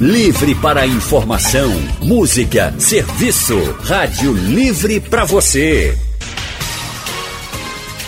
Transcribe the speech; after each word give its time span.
Livre 0.00 0.54
para 0.54 0.86
informação, 0.86 1.72
música, 2.00 2.72
serviço. 2.78 3.58
Rádio 3.82 4.32
Livre 4.32 5.00
para 5.00 5.24
você. 5.24 5.98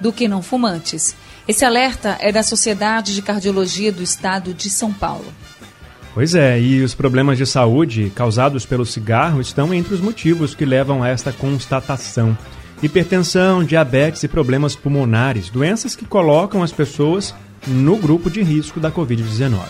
do 0.01 0.12
que 0.12 0.27
não 0.27 0.43
fumantes. 0.43 1.14
Esse 1.46 1.64
alerta 1.64 2.17
é 2.21 2.32
da 2.32 2.43
Sociedade 2.43 3.14
de 3.14 3.22
Cardiologia 3.22 3.93
do 3.93 4.03
Estado 4.03 4.54
de 4.54 4.71
São 4.71 4.93
Paulo. 4.93 5.27
Pois 6.13 6.35
é, 6.35 6.61
e 6.61 6.82
os 6.82 6.95
problemas 6.95 7.39
de 7.39 7.46
saúde 7.46 8.11
causados 8.14 8.67
pelo 8.67 8.85
cigarro 8.85 9.41
estão 9.41 9.72
entre 9.72 9.94
os 9.94 10.00
motivos 10.00 10.55
que 10.55 10.64
levam 10.64 11.03
a 11.03 11.08
esta 11.08 11.32
constatação. 11.32 12.36
Hipertensão, 12.82 13.63
diabetes 13.63 14.22
e 14.22 14.29
problemas 14.29 14.75
pulmonares, 14.75 15.50
doenças 15.50 15.94
que 15.94 16.05
colocam 16.05 16.63
as 16.63 16.72
pessoas 16.72 17.35
no 17.67 17.96
grupo 17.96 18.30
de 18.30 18.43
risco 18.43 18.80
da 18.80 18.91
Covid-19. 18.91 19.61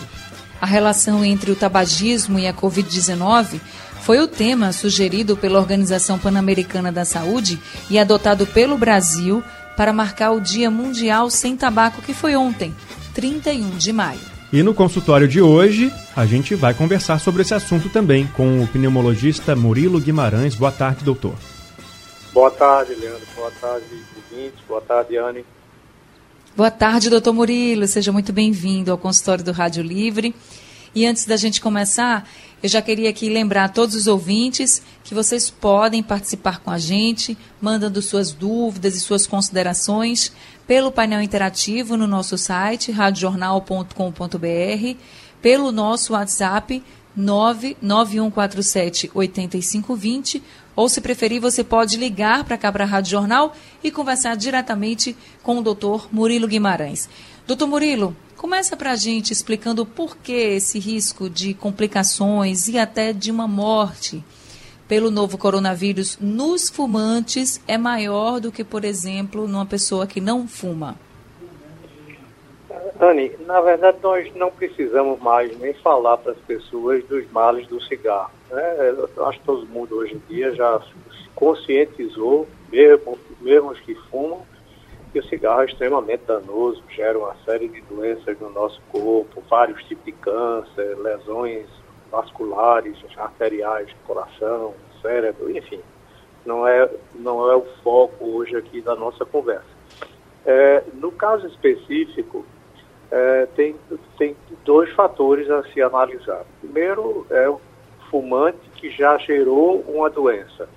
A 0.59 0.65
relação 0.65 1.23
entre 1.23 1.51
o 1.51 1.55
tabagismo 1.55 2.39
e 2.39 2.47
a 2.47 2.53
Covid-19 2.53 3.59
foi 4.01 4.19
o 4.19 4.27
tema 4.27 4.71
sugerido 4.71 5.37
pela 5.37 5.59
Organização 5.59 6.17
Pan-Americana 6.17 6.91
da 6.91 7.05
Saúde 7.05 7.59
e 7.89 7.99
adotado 7.99 8.47
pelo 8.47 8.77
Brasil 8.77 9.43
para 9.81 9.91
marcar 9.91 10.29
o 10.29 10.39
Dia 10.39 10.69
Mundial 10.69 11.27
Sem 11.31 11.57
Tabaco, 11.57 12.03
que 12.03 12.13
foi 12.13 12.35
ontem, 12.35 12.71
31 13.15 13.77
de 13.79 13.91
maio. 13.91 14.19
E 14.53 14.61
no 14.61 14.75
consultório 14.75 15.27
de 15.27 15.41
hoje, 15.41 15.91
a 16.15 16.23
gente 16.23 16.53
vai 16.53 16.71
conversar 16.71 17.19
sobre 17.19 17.41
esse 17.41 17.55
assunto 17.55 17.89
também 17.89 18.27
com 18.27 18.61
o 18.61 18.67
pneumologista 18.67 19.55
Murilo 19.55 19.99
Guimarães. 19.99 20.53
Boa 20.53 20.71
tarde, 20.71 21.03
doutor. 21.03 21.33
Boa 22.31 22.51
tarde, 22.51 22.93
Leandro. 22.93 23.25
Boa 23.35 23.51
tarde, 23.59 23.85
ouvintes. 24.15 24.59
Boa 24.67 24.81
tarde, 24.81 25.17
Anne. 25.17 25.43
Boa 26.55 26.69
tarde, 26.69 27.09
doutor 27.09 27.33
Murilo. 27.33 27.87
Seja 27.87 28.11
muito 28.11 28.31
bem-vindo 28.31 28.91
ao 28.91 28.99
consultório 28.99 29.43
do 29.43 29.51
Rádio 29.51 29.81
Livre. 29.81 30.35
E 30.93 31.07
antes 31.07 31.25
da 31.25 31.37
gente 31.37 31.59
começar, 31.59 32.29
eu 32.61 32.69
já 32.69 32.81
queria 32.81 33.09
aqui 33.09 33.29
lembrar 33.29 33.65
a 33.65 33.69
todos 33.69 33.95
os 33.95 34.07
ouvintes 34.07 34.81
que 35.03 35.15
vocês 35.15 35.49
podem 35.49 36.03
participar 36.03 36.59
com 36.59 36.69
a 36.69 36.77
gente, 36.77 37.37
mandando 37.59 38.01
suas 38.01 38.31
dúvidas 38.31 38.95
e 38.95 38.99
suas 38.99 39.25
considerações 39.25 40.31
pelo 40.67 40.91
painel 40.91 41.21
interativo 41.21 41.97
no 41.97 42.05
nosso 42.05 42.37
site, 42.37 42.91
radiojornal.com.br, 42.91 44.97
pelo 45.41 45.71
nosso 45.71 46.13
WhatsApp 46.13 46.83
99147 47.15 49.09
8520 49.13 50.43
ou, 50.75 50.87
se 50.87 51.01
preferir, 51.01 51.41
você 51.41 51.63
pode 51.63 51.97
ligar 51.97 52.43
para 52.43 52.57
cá 52.57 52.71
para 52.71 52.85
a 52.85 52.87
Rádio 52.87 53.11
Jornal 53.11 53.53
e 53.83 53.91
conversar 53.91 54.35
diretamente 54.35 55.15
com 55.43 55.57
o 55.57 55.61
doutor 55.61 56.07
Murilo 56.11 56.47
Guimarães. 56.47 57.09
Doutor 57.45 57.67
Murilo, 57.67 58.15
começa 58.41 58.75
para 58.75 58.93
a 58.93 58.95
gente 58.95 59.31
explicando 59.31 59.85
por 59.85 60.17
que 60.17 60.31
esse 60.31 60.79
risco 60.79 61.29
de 61.29 61.53
complicações 61.53 62.67
e 62.67 62.79
até 62.79 63.13
de 63.13 63.29
uma 63.29 63.47
morte 63.47 64.23
pelo 64.87 65.11
novo 65.11 65.37
coronavírus 65.37 66.17
nos 66.19 66.67
fumantes 66.67 67.61
é 67.67 67.77
maior 67.77 68.39
do 68.39 68.51
que, 68.51 68.63
por 68.63 68.83
exemplo, 68.83 69.47
numa 69.47 69.67
pessoa 69.67 70.07
que 70.07 70.19
não 70.19 70.47
fuma. 70.47 70.95
Dani, 72.95 73.31
na 73.45 73.61
verdade 73.61 73.99
nós 74.01 74.35
não 74.35 74.49
precisamos 74.49 75.19
mais 75.19 75.55
nem 75.59 75.75
falar 75.75 76.17
para 76.17 76.31
as 76.31 76.39
pessoas 76.39 77.03
dos 77.05 77.29
males 77.31 77.67
do 77.67 77.79
cigarro. 77.83 78.31
Né? 78.49 78.95
Eu 79.15 79.27
acho 79.27 79.37
que 79.37 79.45
todo 79.45 79.67
mundo 79.67 79.97
hoje 79.97 80.15
em 80.15 80.33
dia 80.33 80.51
já 80.55 80.81
conscientizou, 81.35 82.47
mesmo, 82.71 83.19
mesmo 83.39 83.69
os 83.69 83.79
que 83.81 83.93
fumam, 84.09 84.41
que 85.11 85.19
o 85.19 85.23
cigarro 85.23 85.61
é 85.61 85.65
extremamente 85.65 86.23
danoso, 86.25 86.81
gera 86.89 87.17
uma 87.17 87.35
série 87.45 87.67
de 87.67 87.81
doenças 87.81 88.39
no 88.39 88.49
nosso 88.49 88.81
corpo, 88.89 89.43
vários 89.49 89.83
tipos 89.83 90.05
de 90.05 90.11
câncer, 90.13 90.97
lesões 90.97 91.67
vasculares, 92.09 92.97
arteriais, 93.17 93.89
coração, 94.05 94.73
cérebro, 95.01 95.49
enfim. 95.55 95.79
Não 96.45 96.67
é, 96.67 96.89
não 97.15 97.49
é 97.51 97.55
o 97.55 97.65
foco 97.83 98.25
hoje 98.25 98.55
aqui 98.55 98.81
da 98.81 98.95
nossa 98.95 99.25
conversa. 99.25 99.65
É, 100.45 100.83
no 100.95 101.11
caso 101.11 101.47
específico, 101.47 102.45
é, 103.11 103.47
tem, 103.55 103.75
tem 104.17 104.35
dois 104.65 104.91
fatores 104.93 105.49
a 105.49 105.63
se 105.63 105.81
analisar. 105.81 106.45
Primeiro 106.61 107.25
é 107.29 107.47
o 107.47 107.59
fumante 108.09 108.69
que 108.75 108.89
já 108.89 109.17
gerou 109.17 109.81
uma 109.87 110.09
doença. 110.09 110.67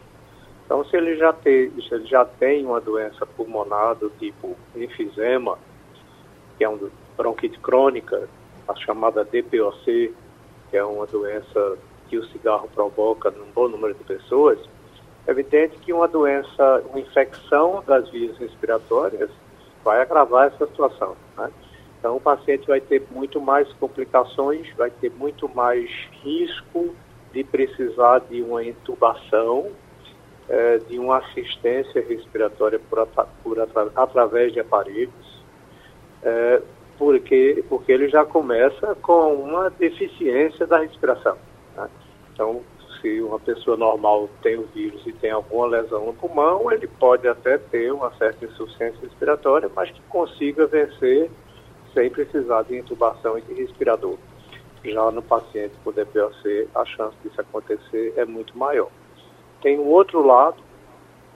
Então, 0.65 0.85
se 0.85 0.97
ele 0.97 1.17
já 1.17 1.33
tem, 1.33 1.71
se 1.83 1.95
ele 1.95 2.07
já 2.07 2.25
tem 2.25 2.65
uma 2.65 2.81
doença 2.81 3.27
pulmonar 3.27 3.95
do 3.97 4.11
tipo 4.11 4.57
enfisema, 4.75 5.59
que 6.57 6.65
é 6.65 6.69
uma 6.69 6.91
bronquite 7.17 7.59
crônica, 7.59 8.29
a 8.67 8.75
chamada 8.77 9.25
DPOC, 9.25 10.15
que 10.71 10.77
é 10.77 10.85
uma 10.85 11.07
doença 11.07 11.77
que 12.09 12.17
o 12.17 12.25
cigarro 12.27 12.69
provoca 12.75 13.31
num 13.31 13.51
bom 13.55 13.69
número 13.69 13.95
de 13.95 14.05
pessoas, 14.05 14.59
é 15.27 15.31
evidente 15.31 15.77
que 15.79 15.93
uma 15.93 16.09
doença, 16.09 16.83
uma 16.89 17.01
infecção 17.01 17.83
das 17.87 18.09
vias 18.11 18.37
respiratórias 18.39 19.31
vai 19.83 20.01
agravar 20.01 20.49
essa 20.49 20.67
situação. 20.67 21.17
Né? 21.37 21.51
Então, 21.99 22.17
o 22.17 22.21
paciente 22.21 22.67
vai 22.67 22.81
ter 22.81 23.03
muito 23.11 23.41
mais 23.41 23.71
complicações, 23.75 24.69
vai 24.77 24.91
ter 24.91 25.11
muito 25.11 25.49
mais 25.49 25.91
risco 26.23 26.95
de 27.33 27.43
precisar 27.43 28.21
de 28.31 28.43
uma 28.43 28.63
intubação, 28.63 29.71
é, 30.49 30.79
de 30.79 30.99
uma 30.99 31.19
assistência 31.19 32.05
respiratória 32.07 32.79
por, 32.79 33.07
por 33.43 33.61
atra, 33.61 33.91
através 33.95 34.53
de 34.53 34.61
aparelhos, 34.61 35.43
é, 36.23 36.63
porque, 36.99 37.65
porque 37.69 37.93
ele 37.93 38.09
já 38.09 38.25
começa 38.25 38.95
com 38.97 39.35
uma 39.35 39.71
deficiência 39.71 40.67
da 40.67 40.79
respiração. 40.79 41.37
Né? 41.77 41.89
Então, 42.33 42.63
se 43.01 43.21
uma 43.21 43.39
pessoa 43.39 43.77
normal 43.77 44.31
tem 44.43 44.57
o 44.57 44.67
vírus 44.75 45.07
e 45.07 45.13
tem 45.13 45.31
alguma 45.31 45.67
lesão 45.67 46.07
no 46.07 46.15
pulmão, 46.15 46.73
ele 46.73 46.87
pode 46.87 47.29
até 47.29 47.59
ter 47.59 47.93
uma 47.93 48.11
certa 48.15 48.45
insuficiência 48.45 49.01
respiratória, 49.03 49.71
mas 49.75 49.91
que 49.91 50.01
consiga 50.03 50.67
vencer 50.67 51.31
sem 51.93 52.11
precisar 52.11 52.63
de 52.63 52.79
intubação 52.79 53.39
e 53.39 53.43
de 53.43 53.55
respirador. 53.55 54.17
Já 54.85 55.11
no 55.11 55.23
paciente 55.23 55.75
com 55.83 55.93
DPOC, 55.93 56.69
a 56.75 56.85
chance 56.85 57.17
disso 57.23 57.41
acontecer 57.41 58.13
é 58.17 58.25
muito 58.25 58.57
maior. 58.57 58.91
Tem 59.65 59.81
um 59.81 59.89
outro 59.89 60.25
lado, 60.25 60.63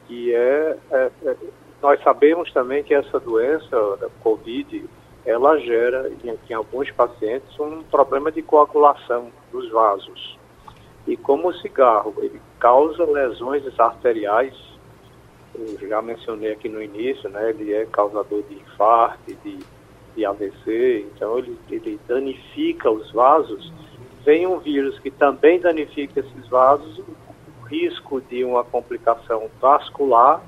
que 0.07 0.33
é, 0.33 0.77
é, 0.93 1.11
é 1.25 1.37
nós 1.83 2.01
sabemos 2.03 2.53
também 2.53 2.85
que 2.85 2.95
essa 2.95 3.19
doença, 3.19 3.97
da 3.97 4.09
COVID, 4.23 4.85
ela 5.25 5.59
gera, 5.59 6.11
em, 6.23 6.39
em 6.49 6.55
alguns 6.55 6.91
pacientes, 6.93 7.59
um 7.59 7.83
problema 7.83 8.31
de 8.31 8.43
coagulação 8.43 9.33
dos 9.51 9.69
vasos. 9.71 10.39
E 11.07 11.17
como 11.17 11.49
o 11.49 11.55
cigarro, 11.55 12.15
ele 12.19 12.41
causa 12.61 13.05
lesões 13.05 13.65
arteriais, 13.81 14.55
eu 15.55 15.89
já 15.89 16.03
mencionei 16.03 16.53
aqui 16.53 16.69
no 16.69 16.83
início, 16.83 17.29
né, 17.31 17.51
ele 17.51 17.73
é 17.73 17.87
causador 17.87 18.43
de 18.43 18.57
infarto, 18.57 19.35
de 19.43 19.59
de 20.19 20.25
AVC, 20.27 21.07
então 21.15 21.39
ele, 21.39 21.57
ele 21.71 22.01
danifica 22.09 22.91
os 22.91 23.11
vasos, 23.13 23.73
vem 24.25 24.49
um 24.49 24.59
vírus 24.59 24.99
que 24.99 25.13
também 25.13 25.61
danifica 25.61 26.19
esses 26.19 26.49
vasos, 26.49 27.01
risco 27.69 28.21
de 28.21 28.45
uma 28.45 28.65
complicação 28.65 29.49
vascular 29.61 30.41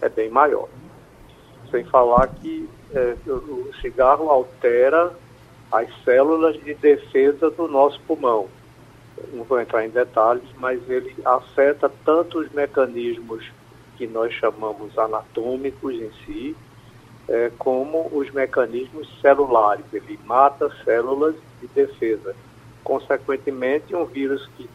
é 0.00 0.08
bem 0.08 0.30
maior. 0.30 0.68
Sem 1.70 1.84
falar 1.84 2.28
que 2.28 2.68
é, 2.92 3.16
o 3.26 3.72
cigarro 3.80 4.28
altera 4.28 5.12
as 5.72 5.88
células 6.04 6.54
de 6.62 6.74
defesa 6.74 7.50
do 7.50 7.66
nosso 7.66 8.00
pulmão. 8.02 8.48
Não 9.32 9.44
vou 9.44 9.60
entrar 9.60 9.84
em 9.84 9.90
detalhes, 9.90 10.44
mas 10.58 10.88
ele 10.88 11.14
afeta 11.24 11.90
tanto 12.04 12.38
os 12.38 12.50
mecanismos 12.52 13.50
que 13.96 14.06
nós 14.06 14.32
chamamos 14.34 14.96
anatômicos 14.98 15.94
em 15.94 16.10
si, 16.24 16.56
é, 17.28 17.50
como 17.58 18.08
os 18.12 18.30
mecanismos 18.30 19.08
celulares. 19.20 19.84
Ele 19.92 20.18
mata 20.24 20.70
células 20.84 21.34
de 21.60 21.66
defesa. 21.68 22.34
Consequentemente, 22.82 23.94
um 23.94 24.04
vírus 24.04 24.48
que 24.56 24.68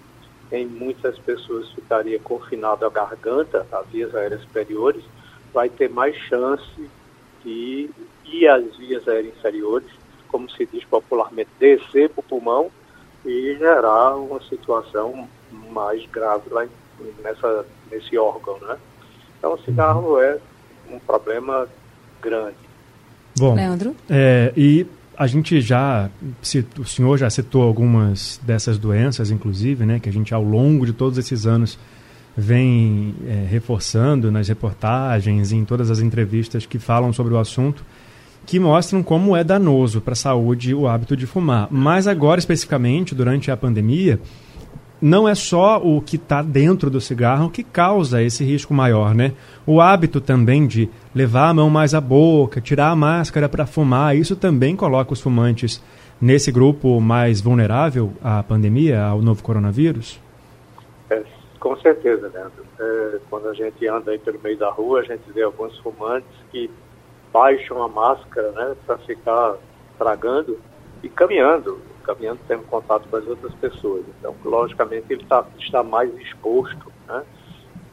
em 0.52 0.66
muitas 0.66 1.18
pessoas 1.20 1.70
ficaria 1.72 2.20
confinado 2.20 2.86
à 2.86 2.90
garganta, 2.90 3.66
às 3.72 3.88
vias 3.88 4.14
aéreas 4.16 4.42
superiores, 4.42 5.04
vai 5.54 5.70
ter 5.70 5.90
mais 5.90 6.16
chance 6.16 6.90
de 7.44 7.90
ir 8.26 8.48
às 8.48 8.76
vias 8.78 9.08
aéreas 9.08 9.36
inferiores, 9.38 9.90
como 10.28 10.50
se 10.50 10.66
diz 10.66 10.84
popularmente, 10.86 11.50
descer 11.60 12.10
para 12.10 12.20
o 12.20 12.24
pulmão 12.24 12.72
e 13.26 13.56
gerar 13.58 14.16
uma 14.16 14.42
situação 14.44 15.28
mais 15.72 16.06
grave 16.08 16.50
lá 16.50 16.68
nessa, 17.24 17.66
nesse 17.92 18.18
órgão, 18.18 18.58
né? 18.60 18.78
Então, 19.38 19.54
o 19.54 19.60
cigarro 19.60 20.20
é 20.20 20.38
um 20.90 21.00
problema 21.00 21.68
grande. 22.22 22.58
Bom, 23.38 23.56
Leandro? 23.56 23.96
É, 24.10 24.52
e 24.56 24.86
a 25.20 25.28
gente 25.28 25.60
já, 25.60 26.10
o 26.80 26.86
senhor 26.86 27.18
já 27.18 27.30
citou 27.30 27.62
algumas 27.62 28.40
dessas 28.42 28.78
doenças, 28.78 29.30
inclusive, 29.30 29.86
né, 29.86 30.00
que 30.00 30.08
a 30.08 30.14
gente 30.14 30.34
ao 30.34 30.42
longo 30.42 30.86
de 30.86 30.94
todos 30.94 31.18
esses 31.18 31.46
anos 31.46 31.78
vem 32.38 33.14
é, 33.28 33.46
reforçando 33.50 34.32
nas 34.32 34.48
reportagens, 34.48 35.52
em 35.52 35.66
todas 35.66 35.92
as 35.92 36.00
entrevistas 36.00 36.66
que 36.66 36.80
falam 36.80 37.12
sobre 37.12 37.34
o 37.34 37.38
assunto, 37.38 37.84
que 38.46 38.62
mostram 38.62 39.04
como 39.04 39.36
é 39.36 39.44
danoso 39.44 40.00
para 40.00 40.14
a 40.14 40.16
saúde 40.16 40.74
o 40.74 40.88
hábito 40.88 41.18
de 41.18 41.26
fumar. 41.26 41.68
Mas 41.70 42.08
agora, 42.08 42.40
especificamente, 42.40 43.14
durante 43.14 43.52
a 43.52 43.58
pandemia, 43.58 44.22
não 45.02 45.28
é 45.28 45.36
só 45.36 45.78
o 45.78 46.02
que 46.02 46.18
está 46.18 46.42
dentro 46.42 46.90
do 46.90 47.00
cigarro 47.00 47.50
que 47.50 47.64
causa 47.64 48.22
esse 48.22 48.44
risco 48.44 48.74
maior, 48.74 49.16
né? 49.16 49.34
O 49.66 49.80
hábito 49.80 50.20
também 50.20 50.68
de 50.68 50.90
levar 51.14 51.50
a 51.50 51.54
mão 51.54 51.70
mais 51.70 51.94
à 51.94 52.02
boca, 52.02 52.60
tirar 52.60 52.90
a 52.90 52.96
máscara 52.96 53.48
para 53.48 53.66
fumar, 53.66 54.16
isso 54.16 54.36
também 54.36 54.76
coloca 54.76 55.14
os 55.14 55.22
fumantes 55.22 55.82
nesse 56.22 56.52
grupo 56.52 57.00
mais 57.00 57.40
vulnerável 57.40 58.12
à 58.22 58.44
pandemia, 58.44 59.02
ao 59.02 59.22
novo 59.22 59.42
coronavírus? 59.42 60.20
É, 61.10 61.24
com 61.60 61.76
certeza, 61.78 62.30
Leandro. 62.34 62.66
É, 62.80 63.20
quando 63.30 63.48
a 63.50 63.54
gente 63.54 63.88
anda 63.88 64.12
aí 64.12 64.20
pelo 64.20 64.40
meio 64.42 64.58
da 64.58 64.70
rua, 64.70 65.00
a 65.00 65.04
gente 65.04 65.32
vê 65.34 65.44
alguns 65.44 65.78
fumantes 65.80 66.30
que 66.52 66.70
baixam 67.32 67.82
a 67.82 67.88
máscara, 67.88 68.52
né, 68.52 68.76
para 68.86 68.98
ficar 69.00 69.56
tragando 69.98 70.58
e 71.04 71.10
caminhando 71.10 71.80
caminhando 72.10 72.40
tendo 72.48 72.64
contato 72.64 73.08
com 73.08 73.18
as 73.18 73.28
outras 73.28 73.54
pessoas. 73.56 74.04
Então, 74.18 74.36
logicamente, 74.44 75.06
ele 75.10 75.24
tá, 75.26 75.46
está 75.60 75.84
mais 75.84 76.12
exposto 76.18 76.92
né, 77.08 77.24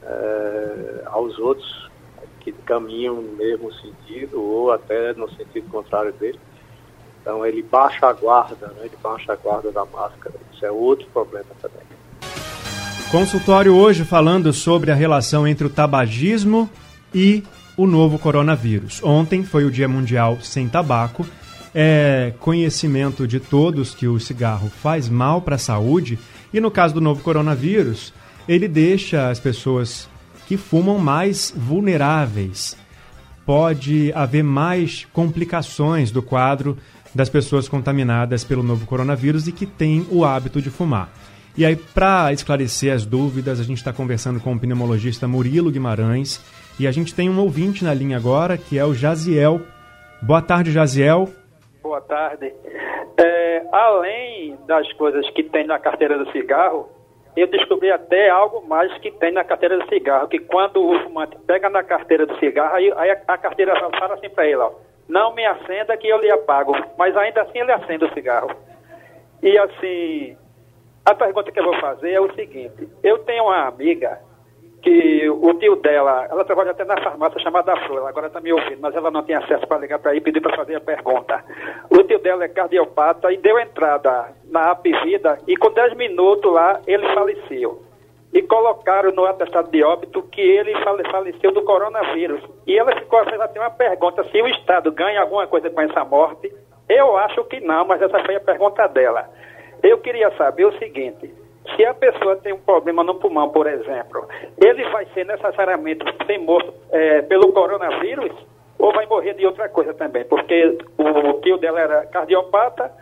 é, 0.02 1.02
aos 1.06 1.38
outros 1.38 1.90
que 2.40 2.52
caminham 2.52 3.16
no 3.16 3.36
mesmo 3.36 3.70
sentido 3.74 4.40
ou 4.40 4.72
até 4.72 5.12
no 5.12 5.28
sentido 5.32 5.68
contrário 5.68 6.12
dele. 6.14 6.38
Então, 7.20 7.44
ele 7.44 7.62
baixa 7.62 8.06
a 8.06 8.12
guarda, 8.12 8.68
né, 8.68 8.82
ele 8.84 8.96
baixa 9.02 9.32
a 9.32 9.36
guarda 9.36 9.70
da 9.70 9.84
máscara. 9.84 10.34
Isso 10.54 10.64
é 10.64 10.70
outro 10.70 11.06
problema 11.12 11.48
também. 11.60 11.82
Consultório 13.10 13.74
hoje 13.74 14.04
falando 14.04 14.52
sobre 14.52 14.90
a 14.90 14.94
relação 14.94 15.46
entre 15.46 15.66
o 15.66 15.70
tabagismo 15.70 16.70
e 17.14 17.44
o 17.76 17.86
novo 17.86 18.18
coronavírus. 18.18 19.02
Ontem 19.04 19.44
foi 19.44 19.64
o 19.64 19.70
Dia 19.70 19.86
Mundial 19.86 20.38
Sem 20.40 20.68
Tabaco 20.68 21.26
é 21.78 22.32
conhecimento 22.40 23.28
de 23.28 23.38
todos 23.38 23.94
que 23.94 24.08
o 24.08 24.18
cigarro 24.18 24.70
faz 24.70 25.10
mal 25.10 25.42
para 25.42 25.56
a 25.56 25.58
saúde 25.58 26.18
e 26.50 26.58
no 26.58 26.70
caso 26.70 26.94
do 26.94 27.02
novo 27.02 27.22
coronavírus, 27.22 28.14
ele 28.48 28.66
deixa 28.66 29.28
as 29.28 29.38
pessoas 29.38 30.08
que 30.48 30.56
fumam 30.56 30.98
mais 30.98 31.52
vulneráveis. 31.54 32.74
Pode 33.44 34.10
haver 34.14 34.42
mais 34.42 35.06
complicações 35.12 36.10
do 36.10 36.22
quadro 36.22 36.78
das 37.14 37.28
pessoas 37.28 37.68
contaminadas 37.68 38.42
pelo 38.42 38.62
novo 38.62 38.86
coronavírus 38.86 39.46
e 39.46 39.52
que 39.52 39.66
têm 39.66 40.06
o 40.10 40.24
hábito 40.24 40.62
de 40.62 40.70
fumar. 40.70 41.12
E 41.58 41.66
aí, 41.66 41.76
para 41.76 42.32
esclarecer 42.32 42.94
as 42.94 43.04
dúvidas, 43.04 43.60
a 43.60 43.62
gente 43.62 43.78
está 43.78 43.92
conversando 43.92 44.40
com 44.40 44.54
o 44.54 44.58
pneumologista 44.58 45.28
Murilo 45.28 45.70
Guimarães 45.70 46.40
e 46.78 46.86
a 46.86 46.92
gente 46.92 47.14
tem 47.14 47.28
um 47.28 47.38
ouvinte 47.38 47.84
na 47.84 47.92
linha 47.92 48.16
agora, 48.16 48.56
que 48.56 48.78
é 48.78 48.84
o 48.84 48.94
Jaziel. 48.94 49.60
Boa 50.22 50.40
tarde, 50.40 50.72
Jaziel 50.72 51.30
boa 51.86 52.00
tarde. 52.00 52.52
É, 53.16 53.62
além 53.70 54.56
das 54.66 54.92
coisas 54.94 55.28
que 55.30 55.44
tem 55.44 55.66
na 55.66 55.78
carteira 55.78 56.18
do 56.18 56.30
cigarro, 56.32 56.88
eu 57.36 57.46
descobri 57.46 57.90
até 57.90 58.28
algo 58.28 58.66
mais 58.66 58.92
que 58.98 59.10
tem 59.10 59.30
na 59.30 59.44
carteira 59.44 59.78
do 59.78 59.88
cigarro, 59.88 60.26
que 60.26 60.38
quando 60.38 60.84
o 60.84 60.98
fumante 61.00 61.36
pega 61.46 61.70
na 61.70 61.84
carteira 61.84 62.26
do 62.26 62.36
cigarro, 62.38 62.74
aí, 62.74 62.92
aí 62.96 63.10
a, 63.10 63.20
a, 63.28 63.38
carteira 63.38 63.78
fala 63.78 64.14
assim 64.14 64.28
para 64.30 64.46
ele, 64.46 64.56
ó, 64.56 64.72
não 65.08 65.34
me 65.34 65.44
acenda 65.44 65.96
que 65.96 66.08
eu 66.08 66.18
lhe 66.18 66.30
apago, 66.30 66.74
mas 66.98 67.16
ainda 67.16 67.42
assim 67.42 67.60
ele 67.60 67.72
acende 67.72 68.04
o 68.04 68.12
cigarro. 68.14 68.50
E 69.42 69.56
assim, 69.58 70.36
a 71.04 71.14
pergunta 71.14 71.52
que 71.52 71.60
eu 71.60 71.64
vou 71.64 71.78
fazer 71.78 72.12
é 72.12 72.20
o 72.20 72.34
seguinte, 72.34 72.88
eu 73.02 73.18
tenho 73.18 73.44
uma 73.44 73.66
amiga 73.66 74.18
que 74.86 75.28
o 75.28 75.52
tio 75.54 75.74
dela, 75.74 76.28
ela 76.30 76.44
trabalha 76.44 76.70
até 76.70 76.84
na 76.84 76.96
farmácia 77.02 77.40
chamada 77.40 77.76
Flor, 77.78 77.98
ela 77.98 78.08
agora 78.08 78.28
está 78.28 78.40
me 78.40 78.52
ouvindo, 78.52 78.78
mas 78.80 78.94
ela 78.94 79.10
não 79.10 79.24
tinha 79.24 79.40
acesso 79.40 79.66
para 79.66 79.78
ligar 79.78 79.98
para 79.98 80.12
aí 80.12 80.18
e 80.18 80.20
pedir 80.20 80.40
para 80.40 80.54
fazer 80.54 80.76
a 80.76 80.80
pergunta. 80.80 81.44
O 81.90 82.04
tio 82.04 82.20
dela 82.20 82.44
é 82.44 82.48
cardiopata 82.48 83.32
e 83.32 83.36
deu 83.36 83.58
entrada 83.58 84.28
na 84.48 84.70
Apivida 84.70 85.38
e 85.48 85.56
com 85.56 85.72
10 85.72 85.96
minutos 85.96 86.52
lá 86.52 86.80
ele 86.86 87.04
faleceu. 87.14 87.82
E 88.32 88.42
colocaram 88.42 89.10
no 89.10 89.24
atestado 89.24 89.72
de 89.72 89.82
óbito 89.82 90.22
que 90.22 90.40
ele 90.40 90.72
faleceu 91.10 91.50
do 91.50 91.62
coronavírus. 91.62 92.40
E 92.64 92.78
ela 92.78 92.94
ficou 92.94 93.18
assim, 93.18 93.32
ela 93.32 93.48
tem 93.48 93.60
uma 93.60 93.70
pergunta, 93.70 94.22
se 94.30 94.40
o 94.40 94.46
Estado 94.46 94.92
ganha 94.92 95.20
alguma 95.20 95.48
coisa 95.48 95.68
com 95.68 95.80
essa 95.80 96.04
morte, 96.04 96.52
eu 96.88 97.16
acho 97.16 97.42
que 97.44 97.58
não, 97.58 97.84
mas 97.86 98.00
essa 98.00 98.22
foi 98.24 98.36
a 98.36 98.40
pergunta 98.40 98.86
dela. 98.86 99.28
Eu 99.82 99.98
queria 99.98 100.30
saber 100.36 100.64
o 100.66 100.78
seguinte, 100.78 101.34
se 101.74 101.84
a 101.84 101.94
pessoa 101.94 102.36
tem 102.36 102.52
um 102.52 102.58
problema 102.58 103.02
no 103.02 103.14
pulmão, 103.16 103.48
por 103.48 103.66
exemplo, 103.66 104.28
ele 104.62 104.88
vai 104.90 105.06
ser 105.14 105.24
necessariamente 105.26 106.04
morto 106.44 106.74
é, 106.90 107.22
pelo 107.22 107.52
coronavírus 107.52 108.32
ou 108.78 108.92
vai 108.92 109.06
morrer 109.06 109.34
de 109.34 109.46
outra 109.46 109.68
coisa 109.68 109.94
também? 109.94 110.24
Porque 110.24 110.78
o 110.98 111.40
tio 111.40 111.56
dela 111.58 111.80
era 111.80 112.06
cardiopata, 112.06 112.92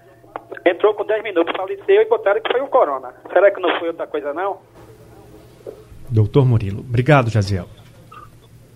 entrou 0.64 0.94
com 0.94 1.04
10 1.04 1.22
minutos, 1.22 1.52
faleceu 1.56 2.02
e 2.02 2.04
botaram 2.06 2.40
que 2.40 2.52
foi 2.52 2.60
o 2.60 2.68
corona. 2.68 3.12
Será 3.32 3.50
que 3.50 3.60
não 3.60 3.78
foi 3.78 3.88
outra 3.88 4.06
coisa, 4.06 4.32
não? 4.32 4.58
Doutor 6.08 6.46
Murilo. 6.46 6.80
Obrigado, 6.80 7.30
Jaziel. 7.30 7.66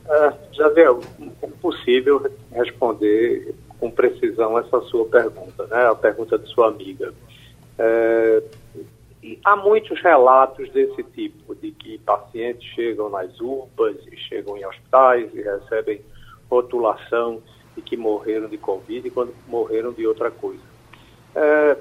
Uh, 0.06 0.34
Jaziel, 0.52 1.00
é 1.42 1.46
possível 1.60 2.26
responder 2.52 3.54
com 3.78 3.90
precisão 3.90 4.58
essa 4.58 4.80
sua 4.82 5.04
pergunta, 5.06 5.66
né? 5.66 5.86
A 5.86 5.94
pergunta 5.94 6.38
de 6.38 6.48
sua 6.48 6.68
amiga. 6.68 7.12
É, 9.22 9.36
há 9.44 9.56
muitos 9.56 10.00
relatos 10.00 10.70
desse 10.70 11.02
tipo, 11.02 11.54
de 11.54 11.70
que 11.72 11.98
pacientes 11.98 12.64
chegam 12.74 13.08
nas 13.08 13.40
UPAs 13.40 13.96
e 14.10 14.16
chegam 14.16 14.56
em 14.56 14.64
hospitais 14.64 15.32
e 15.34 15.42
recebem 15.42 16.00
rotulação 16.50 17.42
de 17.74 17.82
que 17.82 17.96
morreram 17.96 18.48
de 18.48 18.58
Covid 18.58 19.06
e 19.06 19.10
quando 19.10 19.34
morreram 19.46 19.92
de 19.92 20.06
outra 20.06 20.30
coisa. 20.30 20.62
É, 21.34 21.76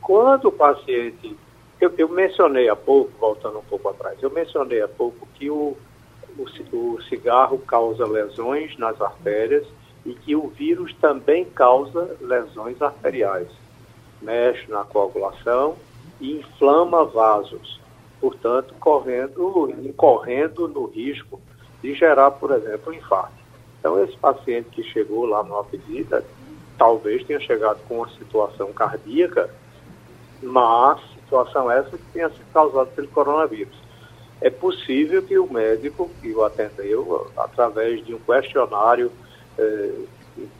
quando 0.00 0.48
o 0.48 0.52
paciente. 0.52 1.36
Eu, 1.80 1.92
eu, 1.96 2.08
mencionei 2.08 2.68
há 2.68 2.74
pouco, 2.74 3.12
voltando 3.20 3.58
um 3.58 3.62
pouco 3.62 3.88
atrás, 3.88 4.20
eu 4.20 4.30
mencionei 4.30 4.82
há 4.82 4.88
pouco 4.88 5.28
que 5.34 5.48
o, 5.48 5.76
o, 6.36 6.76
o 6.76 7.02
cigarro 7.02 7.56
causa 7.58 8.04
lesões 8.04 8.76
nas 8.78 9.00
artérias 9.00 9.64
e 10.04 10.12
que 10.12 10.34
o 10.34 10.48
vírus 10.48 10.92
também 11.00 11.44
causa 11.44 12.16
lesões 12.20 12.82
arteriais. 12.82 13.48
Mexe 14.20 14.68
na 14.68 14.82
coagulação 14.82 15.76
e 16.20 16.38
inflama 16.38 17.04
vasos, 17.04 17.80
portanto, 18.20 18.74
correndo, 18.80 19.70
incorrendo 19.84 20.68
no 20.68 20.86
risco 20.86 21.40
de 21.82 21.94
gerar, 21.94 22.32
por 22.32 22.50
exemplo, 22.50 22.92
um 22.92 22.96
infarto. 22.96 23.38
Então, 23.78 24.02
esse 24.02 24.16
paciente 24.16 24.68
que 24.70 24.82
chegou 24.82 25.24
lá 25.24 25.42
numa 25.42 25.62
visita, 25.62 26.24
talvez 26.76 27.24
tenha 27.24 27.40
chegado 27.40 27.80
com 27.86 27.98
uma 27.98 28.08
situação 28.10 28.72
cardíaca, 28.72 29.48
mas 30.42 31.00
situação 31.28 31.70
essa 31.70 31.90
que 31.96 32.04
tenha 32.12 32.28
sido 32.30 32.52
causada 32.52 32.90
pelo 32.90 33.08
coronavírus. 33.08 33.76
É 34.40 34.50
possível 34.50 35.22
que 35.22 35.38
o 35.38 35.52
médico 35.52 36.10
que 36.20 36.32
o 36.32 36.44
atendeu, 36.44 37.28
através 37.36 38.04
de 38.04 38.14
um 38.14 38.18
questionário 38.18 39.10
eh, 39.58 40.04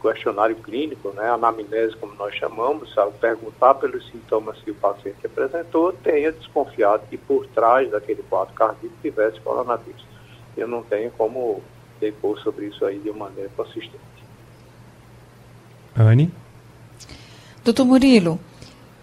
questionário 0.00 0.56
clínico, 0.56 1.10
né, 1.10 1.30
anamnese, 1.30 1.96
como 1.96 2.14
nós 2.14 2.34
chamamos, 2.34 2.96
ao 2.96 3.12
perguntar 3.12 3.74
pelos 3.74 4.06
sintomas 4.10 4.58
que 4.58 4.70
o 4.70 4.74
paciente 4.74 5.24
apresentou, 5.24 5.92
tenha 5.92 6.32
desconfiado 6.32 7.02
que 7.08 7.16
por 7.16 7.46
trás 7.48 7.90
daquele 7.90 8.22
quadro 8.22 8.54
cardíaco 8.54 8.94
tivesse 9.02 9.40
coronavírus. 9.40 10.04
Eu 10.56 10.66
não 10.66 10.82
tenho 10.82 11.10
como 11.12 11.62
depor 12.00 12.38
sobre 12.40 12.66
isso 12.66 12.84
aí 12.84 12.98
de 12.98 13.10
uma 13.10 13.26
maneira 13.26 13.50
consistente. 13.56 13.98
Anne? 15.96 16.32
Doutor 17.64 17.84
Murilo, 17.84 18.38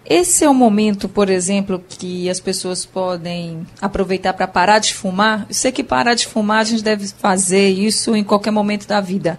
esse 0.04 0.44
é 0.44 0.48
o 0.48 0.54
momento, 0.54 1.08
por 1.08 1.28
exemplo, 1.28 1.82
que 1.86 2.30
as 2.30 2.40
pessoas 2.40 2.86
podem 2.86 3.66
aproveitar 3.80 4.32
para 4.32 4.46
parar 4.46 4.78
de 4.78 4.94
fumar? 4.94 5.46
Eu 5.48 5.54
sei 5.54 5.72
que 5.72 5.82
parar 5.84 6.14
de 6.14 6.26
fumar 6.26 6.60
a 6.60 6.64
gente 6.64 6.82
deve 6.82 7.08
fazer 7.08 7.68
isso 7.68 8.14
em 8.14 8.24
qualquer 8.24 8.50
momento 8.50 8.86
da 8.86 9.00
vida 9.00 9.38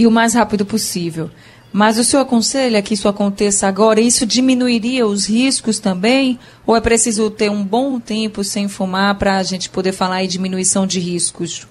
e 0.00 0.06
o 0.06 0.10
mais 0.10 0.32
rápido 0.32 0.64
possível. 0.64 1.28
Mas 1.70 1.98
o 1.98 2.04
senhor 2.04 2.22
aconselha 2.22 2.80
que 2.80 2.94
isso 2.94 3.06
aconteça 3.06 3.68
agora? 3.68 4.00
Isso 4.00 4.24
diminuiria 4.24 5.06
os 5.06 5.26
riscos 5.28 5.78
também? 5.78 6.38
Ou 6.66 6.74
é 6.74 6.80
preciso 6.80 7.30
ter 7.30 7.50
um 7.50 7.62
bom 7.62 8.00
tempo 8.00 8.42
sem 8.42 8.66
fumar 8.66 9.18
para 9.18 9.36
a 9.36 9.42
gente 9.42 9.68
poder 9.68 9.92
falar 9.92 10.24
em 10.24 10.26
diminuição 10.26 10.86
de 10.86 10.98
riscos? 10.98 11.68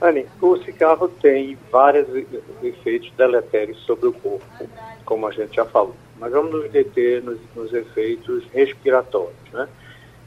Anny, 0.00 0.24
o 0.40 0.56
cigarro 0.64 1.06
tem 1.20 1.58
vários 1.70 2.08
efeitos 2.62 3.12
deletérios 3.14 3.78
sobre 3.84 4.08
o 4.08 4.12
corpo, 4.14 4.46
como 5.04 5.26
a 5.26 5.30
gente 5.30 5.54
já 5.54 5.66
falou. 5.66 5.94
Mas 6.18 6.32
vamos 6.32 6.50
nos 6.50 6.70
deter 6.70 7.22
nos, 7.22 7.38
nos 7.54 7.74
efeitos 7.74 8.42
respiratórios. 8.54 9.36
Né? 9.52 9.68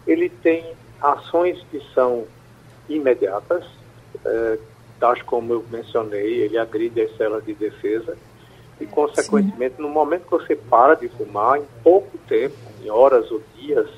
Ele 0.05 0.29
tem 0.29 0.63
ações 1.01 1.57
que 1.71 1.81
são 1.95 2.25
imediatas, 2.87 3.65
é, 4.23 4.59
tais 5.01 5.21
como 5.23 5.51
eu 5.51 5.65
mencionei, 5.71 6.43
ele 6.43 6.59
agride 6.59 7.01
as 7.01 7.17
células 7.17 7.43
de 7.43 7.55
defesa 7.55 8.15
e, 8.79 8.85
consequentemente, 8.85 9.75
Sim. 9.75 9.81
no 9.81 9.89
momento 9.89 10.25
que 10.25 10.31
você 10.31 10.55
para 10.55 10.93
de 10.93 11.09
fumar, 11.09 11.59
em 11.59 11.65
pouco 11.83 12.17
tempo, 12.19 12.55
em 12.81 12.89
horas 12.89 13.29
ou 13.31 13.41
dias, 13.55 13.89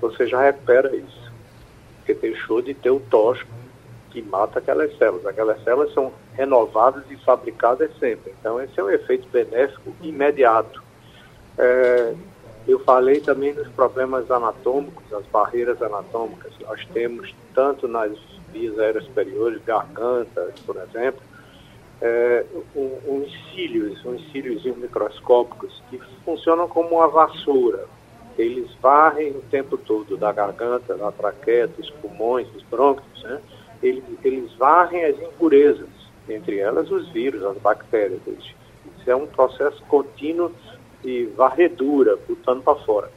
você 0.00 0.26
já 0.26 0.42
recupera 0.42 0.94
isso. 0.94 1.32
Porque 1.96 2.14
deixou 2.14 2.60
de 2.60 2.74
ter 2.74 2.90
o 2.90 2.98
tóxico 2.98 3.50
que 4.10 4.20
mata 4.22 4.58
aquelas 4.58 4.96
células. 4.98 5.24
Aquelas 5.24 5.62
células 5.62 5.94
são 5.94 6.12
renovadas 6.34 7.04
e 7.10 7.16
fabricadas 7.16 7.90
sempre. 7.98 8.34
Então, 8.40 8.60
esse 8.60 8.78
é 8.78 8.82
um 8.82 8.90
efeito 8.90 9.28
benéfico 9.28 9.94
imediato. 10.02 10.82
É, 11.56 12.14
eu 12.66 12.80
falei 12.80 13.20
também 13.20 13.52
dos 13.52 13.68
problemas 13.68 14.30
anatômicos, 14.30 15.12
as 15.12 15.26
barreiras 15.26 15.80
anatômicas. 15.80 16.52
Nós 16.60 16.84
temos 16.92 17.34
tanto 17.54 17.86
nas 17.86 18.12
vias 18.52 18.78
aéreas 18.78 19.04
superiores, 19.04 19.62
garganta, 19.64 20.52
por 20.66 20.76
exemplo, 20.76 21.20
é, 22.00 22.44
uns 22.74 23.30
cílios, 23.52 24.04
uns 24.04 24.30
cílios 24.32 24.64
microscópicos 24.76 25.82
que 25.90 25.98
funcionam 26.24 26.68
como 26.68 26.96
uma 26.96 27.08
vassoura. 27.08 27.84
Eles 28.38 28.70
varrem 28.80 29.32
o 29.32 29.42
tempo 29.50 29.76
todo 29.76 30.16
da 30.16 30.32
garganta, 30.32 30.94
da 30.94 31.12
traqueia, 31.12 31.66
dos 31.66 31.90
pulmões, 31.90 32.48
dos 32.48 32.62
brônquios, 32.64 33.22
né? 33.22 33.40
Eles, 33.82 34.04
eles 34.24 34.52
varrem 34.54 35.04
as 35.04 35.18
impurezas, 35.20 35.88
entre 36.28 36.58
elas 36.58 36.90
os 36.90 37.08
vírus, 37.10 37.42
as 37.44 37.56
bactérias. 37.58 38.20
Isso 38.26 38.54
é 39.10 39.14
um 39.14 39.26
processo 39.26 39.82
contínuo 39.84 40.52
de 41.02 41.26
varredura, 41.36 42.18
botando 42.28 42.62
para 42.62 42.76
fora. 42.76 43.10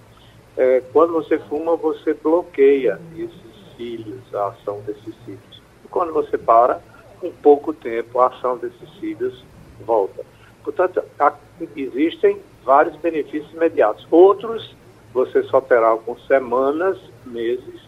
É, 0.57 0.81
quando 0.91 1.13
você 1.13 1.37
fuma, 1.39 1.75
você 1.75 2.13
bloqueia 2.13 2.99
esses 3.17 3.52
cílios, 3.75 4.21
a 4.33 4.47
ação 4.47 4.81
desses 4.81 5.15
cílios. 5.25 5.61
E 5.83 5.87
quando 5.87 6.13
você 6.13 6.37
para, 6.37 6.81
em 7.21 7.31
pouco 7.31 7.73
tempo, 7.73 8.19
a 8.19 8.27
ação 8.27 8.57
desses 8.57 8.89
cílios 8.99 9.43
volta. 9.85 10.23
Portanto, 10.63 11.03
há, 11.19 11.33
existem 11.75 12.39
vários 12.63 12.95
benefícios 12.97 13.51
imediatos. 13.53 14.07
Outros, 14.09 14.75
você 15.13 15.43
só 15.43 15.59
terá 15.61 15.87
algumas 15.87 16.25
semanas, 16.25 16.97
meses. 17.25 17.81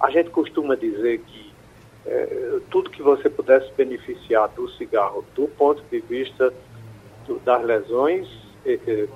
A 0.00 0.10
gente 0.10 0.30
costuma 0.30 0.76
dizer 0.76 1.20
que 1.20 1.52
é, 2.06 2.60
tudo 2.70 2.90
que 2.90 3.02
você 3.02 3.28
pudesse 3.28 3.72
beneficiar 3.72 4.48
do 4.50 4.68
cigarro, 4.70 5.24
do 5.34 5.48
ponto 5.48 5.82
de 5.90 6.00
vista 6.00 6.52
do, 7.26 7.38
das 7.40 7.62
lesões, 7.64 8.28
é, 8.64 9.08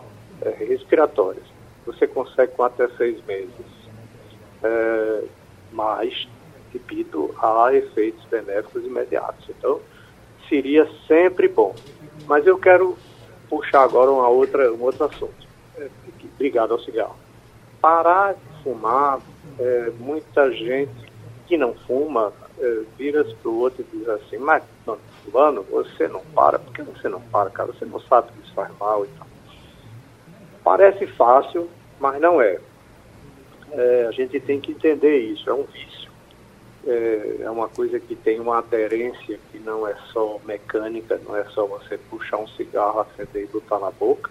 é, 0.43 0.50
respiratórias. 0.64 1.45
Você 1.87 2.07
consegue 2.07 2.52
com 2.52 2.62
até 2.62 2.88
seis 2.97 3.25
meses. 3.26 3.83
Mas, 5.73 6.29
repito, 6.73 7.35
há 7.41 7.73
efeitos 7.73 8.25
benéficos 8.26 8.85
imediatos. 8.85 9.49
Então, 9.49 9.81
seria 10.49 10.88
sempre 11.07 11.49
bom. 11.49 11.75
Mas 12.26 12.47
eu 12.47 12.59
quero 12.59 12.97
puxar 13.49 13.83
agora 13.83 14.11
uma 14.11 14.29
outra, 14.29 14.73
um 14.73 14.83
outro 14.83 15.05
assunto, 15.05 15.47
é, 15.76 15.88
ligado 16.38 16.73
ao 16.73 16.81
cigarro. 16.81 17.17
Parar 17.81 18.35
de 18.35 18.62
fumar, 18.62 19.21
é, 19.59 19.91
muita 19.99 20.50
gente 20.52 21.12
que 21.47 21.57
não 21.57 21.75
fuma 21.75 22.33
é, 22.59 22.83
vira-se 22.97 23.35
para 23.37 23.50
o 23.50 23.59
outro 23.59 23.85
e 23.93 23.97
diz 23.97 24.09
assim, 24.09 24.38
mas, 24.38 24.62
fulano, 25.25 25.62
você 25.64 26.07
não 26.09 26.21
para, 26.35 26.59
por 26.59 26.73
que 26.73 26.83
você 26.83 27.09
não 27.09 27.21
para, 27.21 27.50
cara? 27.50 27.73
Você 27.73 27.85
não 27.85 28.00
sabe 28.00 28.33
que 28.33 28.41
isso 28.45 28.55
faz 28.55 28.71
mal 28.79 29.05
e 29.05 29.09
tal. 29.19 29.26
Parece 30.62 31.07
fácil, 31.09 31.69
mas 31.99 32.21
não 32.21 32.41
é. 32.41 32.61
É. 33.73 34.07
A 34.07 34.12
gente 34.12 34.38
tem 34.41 34.61
que 34.61 34.73
entender 34.73 35.19
isso, 35.19 35.49
é 35.49 35.55
um 35.55 35.64
vício. 35.64 36.11
É, 36.87 37.37
é 37.43 37.50
uma 37.50 37.69
coisa 37.69 38.00
que 38.00 38.17
tem 38.17 38.41
uma 38.41 38.59
aderência 38.59 39.38
que 39.50 39.59
não 39.59 39.87
é 39.87 39.95
só 40.12 40.41
mecânica, 40.45 41.21
não 41.25 41.37
é 41.37 41.45
só 41.45 41.64
você 41.64 41.97
puxar 41.97 42.38
um 42.38 42.49
cigarro, 42.49 43.00
acender 43.00 43.45
e 43.45 43.47
botar 43.47 43.79
na 43.79 43.91
boca. 43.91 44.31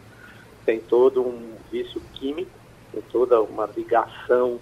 Tem 0.66 0.80
todo 0.80 1.22
um 1.22 1.56
vício 1.72 2.02
químico, 2.14 2.52
tem 2.92 3.02
toda 3.12 3.42
uma 3.42 3.66
ligação 3.66 4.60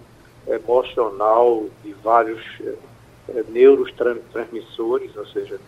emocional 0.48 1.66
de 1.84 1.94
vários 1.94 2.42
é, 2.62 2.76
é 3.30 3.44
neurotransmissores, 3.50 5.16
ou 5.18 5.26
seja, 5.28 5.60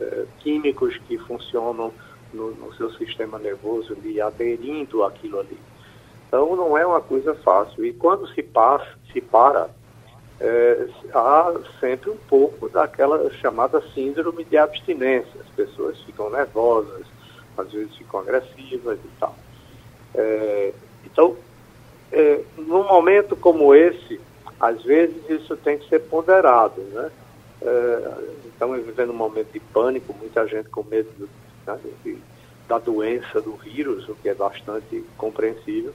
é, 0.00 0.24
químicos 0.40 0.96
que 1.08 1.18
funcionam 1.18 1.92
no, 2.32 2.52
no 2.52 2.74
seu 2.74 2.90
sistema 2.92 3.38
nervoso 3.38 3.94
ali, 3.94 4.20
aderindo 4.20 5.02
àquilo 5.02 5.40
ali. 5.40 5.58
Então 6.30 6.54
não 6.54 6.78
é 6.78 6.86
uma 6.86 7.00
coisa 7.00 7.34
fácil. 7.34 7.84
E 7.84 7.92
quando 7.92 8.24
se, 8.28 8.40
passa, 8.40 8.86
se 9.12 9.20
para, 9.20 9.68
é, 10.40 10.86
há 11.12 11.52
sempre 11.80 12.08
um 12.08 12.16
pouco 12.16 12.68
daquela 12.68 13.28
chamada 13.32 13.82
síndrome 13.92 14.44
de 14.44 14.56
abstinência. 14.56 15.40
As 15.40 15.48
pessoas 15.56 16.00
ficam 16.02 16.30
nervosas, 16.30 17.04
às 17.58 17.72
vezes 17.72 17.96
ficam 17.96 18.20
agressivas 18.20 18.96
e 19.04 19.08
tal. 19.18 19.34
É, 20.14 20.72
então, 21.04 21.36
é, 22.12 22.44
num 22.56 22.84
momento 22.84 23.34
como 23.34 23.74
esse, 23.74 24.20
às 24.60 24.80
vezes 24.84 25.28
isso 25.28 25.56
tem 25.56 25.78
que 25.78 25.88
ser 25.88 25.98
ponderado, 25.98 26.80
né? 26.80 27.10
É, 27.60 28.14
estamos 28.46 28.86
vivendo 28.86 29.10
um 29.10 29.16
momento 29.16 29.50
de 29.52 29.58
pânico, 29.58 30.14
muita 30.14 30.46
gente 30.46 30.68
com 30.68 30.84
medo 30.84 31.28
né, 31.66 31.76
de, 32.04 32.16
da 32.68 32.78
doença 32.78 33.40
do 33.40 33.56
vírus, 33.56 34.08
o 34.08 34.14
que 34.14 34.28
é 34.28 34.34
bastante 34.34 35.04
compreensível. 35.18 35.92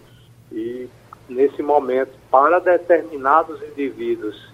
E 0.51 0.87
nesse 1.27 1.61
momento, 1.61 2.11
para 2.29 2.59
determinados 2.59 3.61
indivíduos 3.63 4.53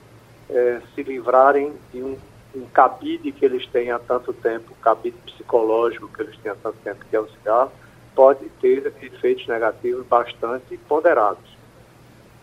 é, 0.49 0.81
se 0.93 1.03
livrarem 1.03 1.73
de 1.93 2.01
um, 2.03 2.17
um 2.55 2.65
cabide 2.73 3.31
que 3.31 3.45
eles 3.45 3.65
têm 3.67 3.91
há 3.91 3.99
tanto 3.99 4.33
tempo, 4.33 4.73
cabide 4.81 5.17
psicológico 5.25 6.07
que 6.07 6.21
eles 6.21 6.37
têm 6.37 6.51
há 6.51 6.55
tanto 6.55 6.77
tempo, 6.83 7.05
que 7.09 7.15
é 7.15 7.19
o 7.19 7.29
cigarro, 7.29 7.71
pode 8.15 8.47
ter 8.61 8.93
efeitos 9.01 9.47
negativos 9.47 10.05
bastante 10.05 10.77
ponderados. 10.87 11.49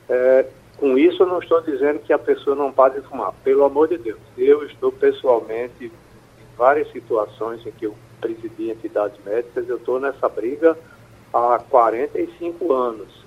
É, 0.09 0.47
com 0.79 0.97
isso, 0.97 1.23
eu 1.23 1.27
não 1.27 1.41
estou 1.41 1.61
dizendo 1.61 1.99
que 2.01 2.13
a 2.13 2.19
pessoa 2.19 2.55
não 2.55 2.73
pode 2.73 3.01
fumar. 3.03 3.33
Pelo 3.45 3.65
amor 3.65 3.89
de 3.89 3.99
Deus, 3.99 4.19
eu 4.37 4.65
estou 4.65 4.93
pessoalmente 4.93 5.93
várias 6.57 6.91
situações 6.93 7.67
em 7.67 7.71
que 7.73 7.87
eu 7.87 7.95
presidi 8.21 8.71
entidades 8.71 9.19
médicas, 9.25 9.69
eu 9.69 9.77
estou 9.77 10.01
nessa 10.01 10.29
briga 10.29 10.77
há 11.33 11.61
45 11.69 12.73
anos, 12.73 13.18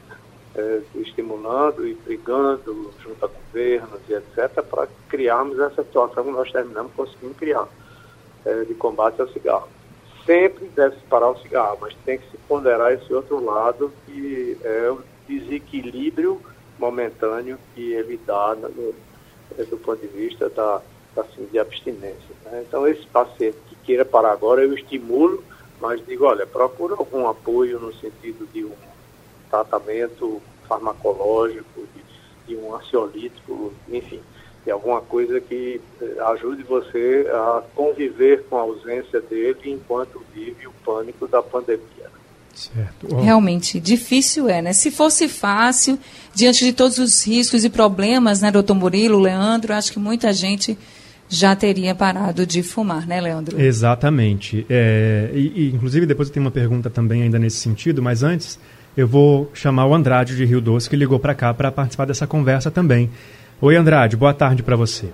é, 0.55 0.81
estimulando 0.95 1.87
e 1.87 1.93
brigando 1.93 2.91
junto 3.01 3.25
a 3.25 3.27
governos 3.27 3.99
e 4.09 4.13
etc., 4.13 4.61
para 4.63 4.87
criarmos 5.09 5.59
essa 5.59 5.83
situação 5.83 6.23
que 6.23 6.31
nós 6.31 6.51
terminamos 6.51 6.91
conseguindo 6.93 7.33
criar, 7.35 7.67
é, 8.45 8.63
de 8.63 8.73
combate 8.73 9.21
ao 9.21 9.27
cigarro. 9.29 9.67
Sempre 10.25 10.65
deve 10.75 10.95
se 10.95 11.03
parar 11.03 11.29
o 11.29 11.39
cigarro, 11.39 11.77
mas 11.81 11.95
tem 12.05 12.17
que 12.17 12.29
se 12.29 12.37
ponderar 12.47 12.93
esse 12.93 13.13
outro 13.13 13.43
lado, 13.43 13.91
que 14.05 14.57
é 14.63 14.89
o 14.91 15.01
desequilíbrio 15.27 16.41
momentâneo 16.77 17.57
que 17.73 17.93
ele 17.93 18.19
dá 18.25 18.55
no, 18.55 18.93
do 19.65 19.77
ponto 19.77 19.99
de 20.01 20.07
vista 20.07 20.49
da 20.49 20.81
assim, 21.15 21.45
de 21.51 21.59
abstinência. 21.59 22.35
Né? 22.45 22.63
Então, 22.67 22.87
esse 22.87 23.05
paciente 23.07 23.57
que 23.67 23.75
queira 23.77 24.05
parar 24.05 24.31
agora, 24.31 24.63
eu 24.63 24.73
estimulo, 24.73 25.43
mas 25.79 26.05
digo, 26.05 26.25
olha, 26.25 26.45
procura 26.45 26.95
algum 26.95 27.27
apoio 27.27 27.79
no 27.79 27.93
sentido 27.93 28.47
de 28.53 28.63
um 28.63 28.71
tratamento 29.51 30.41
farmacológico, 30.67 31.81
de, 31.93 32.53
de 32.53 32.59
um 32.59 32.73
ansiolítico, 32.73 33.73
enfim, 33.91 34.21
de 34.63 34.71
alguma 34.71 35.01
coisa 35.01 35.41
que 35.41 35.81
eh, 36.01 36.17
ajude 36.33 36.63
você 36.63 37.27
a 37.29 37.61
conviver 37.75 38.45
com 38.49 38.57
a 38.57 38.61
ausência 38.61 39.19
dele 39.21 39.59
enquanto 39.65 40.23
vive 40.33 40.65
o 40.67 40.71
pânico 40.85 41.27
da 41.27 41.43
pandemia. 41.43 42.09
Certo. 42.53 43.07
Oh. 43.09 43.21
Realmente, 43.21 43.79
difícil 43.79 44.47
é, 44.47 44.61
né? 44.61 44.73
Se 44.73 44.91
fosse 44.91 45.27
fácil, 45.27 45.97
diante 46.33 46.63
de 46.63 46.73
todos 46.73 46.97
os 46.97 47.25
riscos 47.25 47.63
e 47.65 47.69
problemas, 47.69 48.41
né, 48.41 48.51
doutor 48.51 48.75
Murilo, 48.75 49.19
Leandro, 49.19 49.73
acho 49.73 49.91
que 49.91 49.99
muita 49.99 50.31
gente 50.31 50.77
já 51.27 51.55
teria 51.55 51.95
parado 51.95 52.45
de 52.45 52.61
fumar, 52.61 53.07
né, 53.07 53.21
Leandro? 53.21 53.59
Exatamente. 53.59 54.65
É, 54.69 55.31
e, 55.33 55.63
e, 55.63 55.71
inclusive, 55.73 56.05
depois 56.05 56.27
eu 56.27 56.33
tenho 56.33 56.45
uma 56.45 56.51
pergunta 56.51 56.89
também 56.89 57.23
ainda 57.23 57.39
nesse 57.39 57.57
sentido, 57.57 58.01
mas 58.01 58.21
antes 58.21 58.59
eu 58.95 59.07
vou 59.07 59.49
chamar 59.53 59.85
o 59.85 59.93
Andrade 59.93 60.35
de 60.35 60.45
Rio 60.45 60.61
Doce, 60.61 60.89
que 60.89 60.95
ligou 60.95 61.19
para 61.19 61.35
cá 61.35 61.53
para 61.53 61.71
participar 61.71 62.05
dessa 62.05 62.27
conversa 62.27 62.69
também. 62.69 63.09
Oi, 63.61 63.75
Andrade, 63.75 64.17
boa 64.17 64.33
tarde 64.33 64.63
para 64.63 64.75
você. 64.75 65.11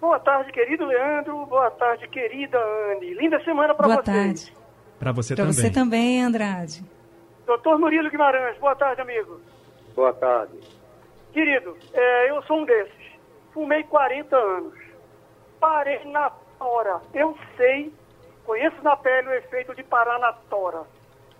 Boa 0.00 0.18
tarde, 0.18 0.52
querido 0.52 0.84
Leandro. 0.84 1.46
Boa 1.46 1.70
tarde, 1.70 2.08
querida 2.08 2.58
Anne. 2.58 3.14
Linda 3.14 3.42
semana 3.44 3.74
para 3.74 3.86
vocês. 3.86 4.04
Boa 4.04 4.16
tarde. 4.16 4.52
Para 4.98 5.12
você 5.12 5.34
pra 5.34 5.44
também. 5.44 5.54
Para 5.56 5.68
você 5.68 5.70
também, 5.70 6.22
Andrade. 6.22 6.84
Doutor 7.46 7.78
Murilo 7.78 8.10
Guimarães, 8.10 8.58
boa 8.58 8.74
tarde, 8.74 9.00
amigo. 9.00 9.40
Boa 9.94 10.12
tarde. 10.12 10.52
Querido, 11.32 11.76
é, 11.92 12.30
eu 12.30 12.42
sou 12.42 12.60
um 12.60 12.64
desses. 12.64 13.04
Fumei 13.52 13.82
40 13.84 14.36
anos 14.36 14.84
parei 15.64 16.04
na 16.04 16.30
tora. 16.58 17.00
Eu 17.14 17.34
sei, 17.56 17.90
conheço 18.44 18.76
na 18.82 18.94
pele 18.96 19.28
o 19.28 19.34
efeito 19.34 19.74
de 19.74 19.82
parar 19.82 20.18
na 20.18 20.32
tora. 20.50 20.82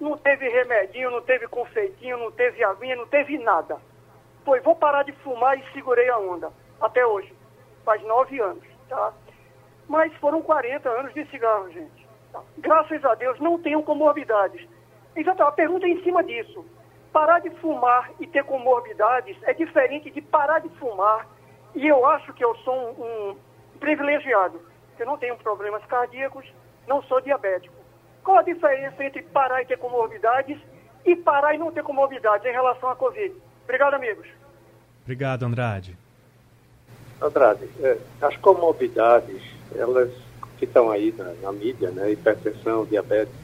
Não 0.01 0.17
teve 0.19 0.49
remedinho, 0.49 1.11
não 1.11 1.23
teve 1.23 1.47
confeitinho, 1.49 2.19
não 2.19 2.31
teve 2.33 2.63
aguinha, 2.65 2.97
não 2.97 3.07
teve 3.07 3.39
nada. 3.39 3.79
Foi, 4.45 4.61
vou 4.61 4.75
parar 4.75 5.03
de 5.05 5.13
fumar 5.13 5.59
e 5.59 5.73
segurei 5.73 6.09
a 6.09 6.19
onda. 6.19 6.53
Até 6.81 7.05
hoje. 7.07 7.33
Faz 7.85 8.03
nove 8.03 8.41
anos, 8.41 8.65
tá? 8.89 9.13
Mas 9.89 10.13
foram 10.17 10.43
40 10.43 10.89
anos 10.89 11.15
de 11.15 11.25
cigarro, 11.27 11.71
gente. 11.71 12.07
Graças 12.59 13.05
a 13.05 13.15
Deus 13.15 13.39
não 13.41 13.61
tenho 13.61 13.83
comorbidades. 13.83 14.67
Então, 15.15 15.47
a 15.47 15.53
pergunta 15.53 15.87
é 15.87 15.91
em 15.91 16.03
cima 16.03 16.25
disso. 16.25 16.65
Parar 17.13 17.39
de 17.41 17.51
fumar 17.61 18.11
e 18.19 18.27
ter 18.27 18.45
comorbidades 18.45 19.37
é 19.45 19.55
diferente 19.55 20.11
de 20.11 20.21
parar 20.21 20.59
de 20.59 20.69
fumar. 20.81 21.29
E 21.75 21.87
eu 21.87 22.05
acho 22.07 22.33
que 22.33 22.45
eu 22.45 22.55
sou 22.57 22.75
um, 22.75 23.31
um 23.31 23.37
privilegiado. 23.79 24.61
Eu 24.99 25.07
não 25.07 25.19
tenho 25.19 25.37
problemas 25.37 25.85
cardíacos, 25.87 26.45
não 26.87 27.03
sou 27.03 27.21
diabético. 27.21 27.74
Qual 28.25 28.39
a 28.39 28.43
diferença 28.43 29.05
entre 29.05 29.23
parar 29.23 29.63
e 29.63 29.67
ter 29.67 29.77
comorbidades 29.77 30.59
e 31.05 31.15
parar 31.15 31.55
e 31.55 31.59
não 31.59 31.71
ter 31.71 31.83
comorbidades 31.83 32.47
em 32.47 32.53
relação 32.53 32.89
à 32.89 32.97
Covid? 32.97 33.35
Obrigado, 33.65 33.95
amigos. 33.95 34.27
Obrigado, 35.03 35.45
Andrade. 35.45 35.97
Andrade, 37.21 37.69
é, 37.81 37.99
as 38.23 38.37
comorbidades, 38.39 39.43
elas 39.77 40.11
que 40.59 40.65
estão 40.65 40.91
aí 40.91 41.15
na, 41.17 41.33
na, 41.43 41.53
mídia, 41.53 41.91
né, 41.91 42.13
hipertensão, 42.13 42.87
diabetes, 42.87 43.35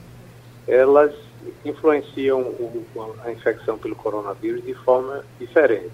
elas 0.66 1.14
influenciam 1.64 2.40
o, 2.40 2.87
a 3.25 3.32
infecção 3.32 3.78
pelo 3.78 3.94
coronavírus 3.94 4.64
de 4.64 4.75
forma 4.75 5.25
diferente. 5.38 5.92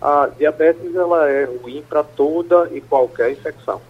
A 0.00 0.26
diabetes 0.26 0.94
ela 0.94 1.28
é 1.28 1.44
ruim 1.44 1.82
para 1.88 2.02
toda 2.02 2.68
e 2.72 2.80
qualquer 2.80 3.32
infecção. 3.32 3.80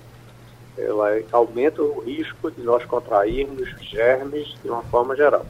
Ela 0.81 1.19
é, 1.19 1.25
aumenta 1.33 1.83
o 1.83 2.01
risco 2.01 2.51
de 2.51 2.63
nós 2.63 2.85
contrairmos 2.85 3.69
germes 3.81 4.55
de 4.63 4.69
uma 4.69 4.83
forma 4.85 5.15
geral. 5.17 5.45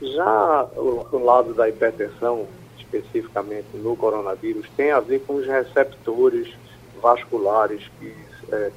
Já 0.00 0.64
o, 0.76 1.18
lado 1.18 1.54
da 1.54 1.68
hipertensão, 1.68 2.46
especificamente 2.78 3.66
no 3.74 3.96
coronavírus, 3.96 4.68
tem 4.76 4.92
a 4.92 5.00
ver 5.00 5.20
com 5.20 5.34
os 5.36 5.46
receptores 5.46 6.54
vasculares 7.02 7.90
que, 7.98 8.14
é, 8.52 8.70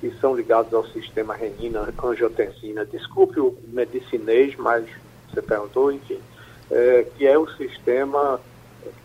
que 0.00 0.10
são 0.20 0.36
ligados 0.36 0.72
ao 0.72 0.86
sistema 0.86 1.34
renina-angiotensina. 1.34 2.84
Desculpe 2.84 3.40
o 3.40 3.56
medicinês, 3.68 4.54
mas 4.56 4.86
você 5.28 5.42
perguntou, 5.42 5.90
enfim, 5.90 6.20
é, 6.70 7.06
que 7.16 7.26
é 7.26 7.36
o 7.36 7.48
sistema 7.56 8.40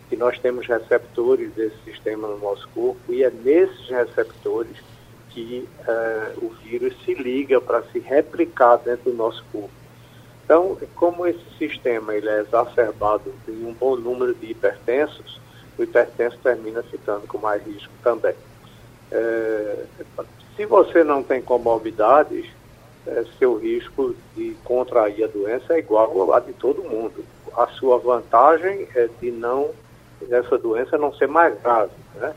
que 0.08 0.16
nós 0.16 0.38
temos 0.38 0.66
receptores 0.66 1.52
desse 1.54 1.76
sistema 1.84 2.28
no 2.28 2.38
nosso 2.38 2.68
corpo 2.68 3.12
e 3.12 3.24
é 3.24 3.30
nesses 3.30 3.88
receptores 3.88 4.76
que 5.34 5.68
é, 5.86 6.32
o 6.40 6.48
vírus 6.62 6.94
se 7.04 7.12
liga 7.12 7.60
para 7.60 7.82
se 7.82 7.98
replicar 7.98 8.76
dentro 8.76 9.10
do 9.10 9.16
nosso 9.16 9.44
corpo. 9.52 9.70
Então, 10.44 10.78
como 10.94 11.26
esse 11.26 11.44
sistema 11.58 12.14
ele 12.14 12.28
é 12.28 12.40
exacerbado 12.40 13.34
em 13.48 13.66
um 13.66 13.72
bom 13.72 13.96
número 13.96 14.32
de 14.34 14.52
hipertensos, 14.52 15.40
o 15.76 15.82
hipertenso 15.82 16.38
termina 16.42 16.82
ficando 16.84 17.26
com 17.26 17.38
mais 17.38 17.66
risco 17.66 17.92
também. 18.02 18.34
É, 19.10 19.84
se 20.54 20.64
você 20.64 21.02
não 21.02 21.22
tem 21.22 21.42
comorbidades, 21.42 22.46
é, 23.06 23.24
seu 23.38 23.56
risco 23.56 24.14
de 24.36 24.54
contrair 24.62 25.24
a 25.24 25.28
doença 25.28 25.74
é 25.74 25.78
igual 25.78 26.32
ao 26.32 26.40
de 26.40 26.52
todo 26.52 26.84
mundo. 26.84 27.24
A 27.56 27.66
sua 27.66 27.98
vantagem 27.98 28.86
é 28.94 29.08
de 29.20 29.30
não 29.30 29.70
essa 30.30 30.56
doença 30.56 30.96
não 30.96 31.12
ser 31.12 31.28
mais 31.28 31.60
grave. 31.60 31.92
Né? 32.14 32.34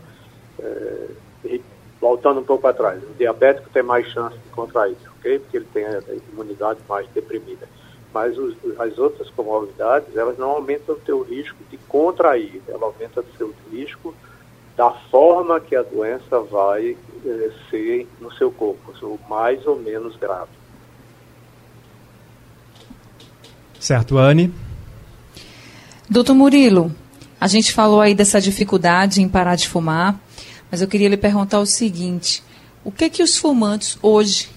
E, 1.45 1.61
voltando 2.07 2.39
um 2.39 2.43
pouco 2.43 2.65
atrás, 2.67 3.03
o 3.03 3.13
diabético 3.17 3.69
tem 3.69 3.83
mais 3.83 4.07
chance 4.07 4.37
de 4.37 4.49
contrair, 4.49 4.95
ok? 5.17 5.39
Porque 5.39 5.57
ele 5.57 5.67
tem 5.73 5.85
a 5.85 6.01
imunidade 6.31 6.79
mais 6.87 7.05
deprimida. 7.09 7.67
Mas 8.13 8.37
os, 8.37 8.55
as 8.79 8.97
outras 8.97 9.29
comorbidades, 9.31 10.15
elas 10.15 10.37
não 10.37 10.51
aumentam 10.51 10.95
o 10.95 10.99
teu 10.99 11.21
risco 11.21 11.57
de 11.69 11.77
contrair, 11.77 12.61
ela 12.69 12.85
aumenta 12.85 13.19
o 13.19 13.37
seu 13.37 13.53
risco 13.69 14.15
da 14.77 14.89
forma 15.11 15.59
que 15.59 15.75
a 15.75 15.83
doença 15.83 16.39
vai 16.39 16.95
eh, 17.25 17.51
ser 17.69 18.07
no 18.21 18.31
seu 18.33 18.51
corpo, 18.51 18.93
ou 19.01 19.19
mais 19.27 19.65
ou 19.67 19.75
menos 19.77 20.15
grave. 20.15 20.51
Certo, 23.79 24.17
Anne? 24.17 24.53
Doutor 26.09 26.35
Murilo, 26.35 26.89
a 27.39 27.47
gente 27.47 27.73
falou 27.73 27.99
aí 27.99 28.15
dessa 28.15 28.39
dificuldade 28.39 29.21
em 29.21 29.27
parar 29.27 29.55
de 29.55 29.67
fumar, 29.67 30.17
mas 30.71 30.81
eu 30.81 30.87
queria 30.87 31.09
lhe 31.09 31.17
perguntar 31.17 31.59
o 31.59 31.65
seguinte: 31.65 32.43
o 32.83 32.91
que 32.91 33.09
que 33.09 33.23
os 33.23 33.37
fumantes 33.37 33.97
hoje 34.01 34.49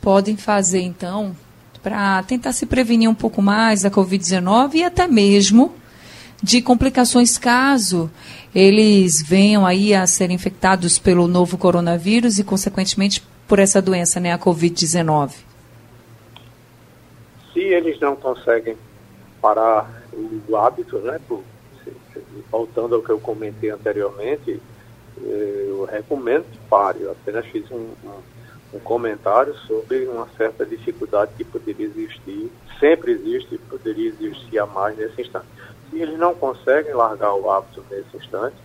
podem 0.00 0.36
fazer 0.36 0.80
então 0.80 1.36
para 1.82 2.22
tentar 2.24 2.52
se 2.52 2.66
prevenir 2.66 3.08
um 3.08 3.14
pouco 3.14 3.40
mais 3.40 3.82
da 3.82 3.90
Covid-19 3.90 4.74
e 4.74 4.84
até 4.84 5.06
mesmo 5.06 5.74
de 6.42 6.62
complicações 6.62 7.36
caso 7.36 8.10
eles 8.54 9.22
venham 9.22 9.66
aí 9.66 9.94
a 9.94 10.06
ser 10.06 10.30
infectados 10.30 10.98
pelo 10.98 11.26
novo 11.26 11.58
coronavírus 11.58 12.38
e, 12.38 12.44
consequentemente, 12.44 13.22
por 13.46 13.58
essa 13.58 13.80
doença, 13.80 14.18
né, 14.18 14.32
a 14.32 14.38
Covid-19? 14.38 15.32
Se 17.52 17.60
eles 17.60 18.00
não 18.00 18.16
conseguem 18.16 18.76
parar 19.40 20.02
o 20.48 20.56
hábito, 20.56 20.98
né, 20.98 21.20
por, 21.28 21.42
voltando 22.50 22.94
ao 22.94 23.02
que 23.02 23.10
eu 23.10 23.20
comentei 23.20 23.70
anteriormente, 23.70 24.60
eu 25.24 25.84
recomendo 25.84 26.44
que 26.50 26.58
pare. 26.68 27.02
Eu 27.02 27.12
apenas 27.12 27.46
fiz 27.46 27.70
um, 27.70 27.90
um, 28.04 28.74
um 28.74 28.78
comentário 28.80 29.54
sobre 29.66 30.06
uma 30.06 30.28
certa 30.36 30.64
dificuldade 30.64 31.32
que 31.36 31.44
poderia 31.44 31.86
existir, 31.86 32.50
sempre 32.78 33.12
existe 33.12 33.54
e 33.54 33.58
poderia 33.58 34.08
existir 34.08 34.58
a 34.58 34.66
mais 34.66 34.96
nesse 34.96 35.22
instante 35.22 35.46
se 35.90 36.00
eles 36.00 36.18
não 36.18 36.34
conseguem 36.34 36.94
largar 36.94 37.34
o 37.34 37.50
hábito 37.50 37.84
nesse 37.90 38.16
instante, 38.16 38.56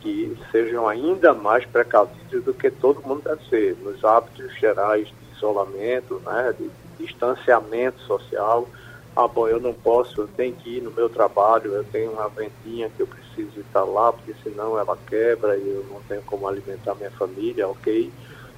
que 0.00 0.36
sejam 0.50 0.88
ainda 0.88 1.34
mais 1.34 1.64
precavidos 1.66 2.44
do 2.44 2.54
que 2.54 2.70
todo 2.70 3.02
mundo 3.02 3.22
deve 3.22 3.44
ser, 3.48 3.76
nos 3.82 4.02
hábitos 4.04 4.52
gerais 4.58 5.08
de 5.08 5.36
isolamento, 5.36 6.20
né, 6.24 6.54
de 6.58 6.70
distanciamento 6.98 8.00
social. 8.02 8.68
Ah, 9.14 9.26
bom, 9.28 9.48
eu 9.48 9.60
não 9.60 9.74
posso, 9.74 10.20
eu 10.22 10.28
tenho 10.28 10.54
que 10.56 10.76
ir 10.78 10.80
no 10.82 10.92
meu 10.92 11.08
trabalho, 11.08 11.74
eu 11.74 11.84
tenho 11.84 12.12
uma 12.12 12.28
ventinha 12.28 12.88
que 12.90 13.02
eu 13.02 13.06
preciso 13.06 13.60
estar 13.60 13.84
lá, 13.84 14.12
porque 14.12 14.32
senão 14.42 14.78
ela 14.78 14.96
quebra 14.96 15.58
e 15.58 15.68
eu 15.68 15.84
não 15.84 16.00
tenho 16.02 16.22
como 16.22 16.46
alimentar 16.46 16.94
minha 16.94 17.10
família, 17.12 17.68
ok? 17.68 18.14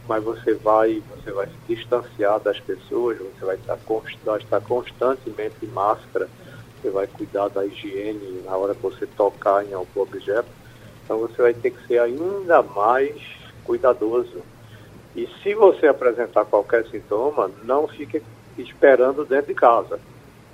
Mas 0.07 0.23
você 0.23 0.55
vai, 0.57 1.01
você 1.09 1.33
vai 1.33 1.49
se 1.49 1.59
distanciar 1.67 2.39
das 2.41 2.61
pessoas, 2.61 3.19
você 3.19 3.45
vai 3.45 3.57
estar, 3.57 3.81
vai 4.25 4.39
estar 4.39 4.61
constantemente 4.61 5.57
em 5.65 5.69
máscara, 5.69 6.31
você 6.81 6.91
vai 6.91 7.07
cuidar 7.07 7.49
da 7.49 7.65
higiene 7.65 8.43
na 8.43 8.57
hora 8.57 8.75
que 8.75 8.83
você 8.83 9.07
tocar 9.07 9.65
em 9.65 9.73
algum 9.73 10.01
objeto. 10.01 10.51
Então 11.05 11.19
você 11.19 11.41
vai 11.41 11.55
ter 11.55 11.71
que 11.71 11.87
ser 11.87 11.99
ainda 11.99 12.63
mais 12.63 13.21
cuidadoso. 13.65 14.45
E 15.15 15.27
se 15.43 15.55
você 15.55 15.87
apresentar 15.87 16.45
qualquer 16.45 16.87
sintoma, 16.89 17.49
não 17.65 17.89
fique 17.89 18.23
esperando 18.57 19.25
dentro 19.25 19.49
de 19.49 19.55
casa. 19.55 20.01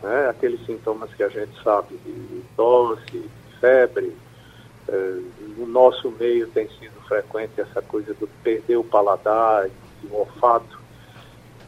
Né? 0.03 0.29
Aqueles 0.29 0.65
sintomas 0.67 1.13
que 1.15 1.23
a 1.23 1.29
gente 1.29 1.53
sabe 1.63 1.97
de 2.05 2.43
tosse, 2.57 3.31
febre. 3.61 4.17
Eh, 4.89 5.21
no 5.57 5.67
nosso 5.67 6.11
meio 6.13 6.47
tem 6.49 6.69
sido 6.79 7.01
frequente 7.07 7.61
essa 7.61 7.83
coisa 7.83 8.15
do 8.15 8.27
perder 8.43 8.77
o 8.77 8.85
paladar, 8.85 9.69
o 10.11 10.17
olfato 10.17 10.79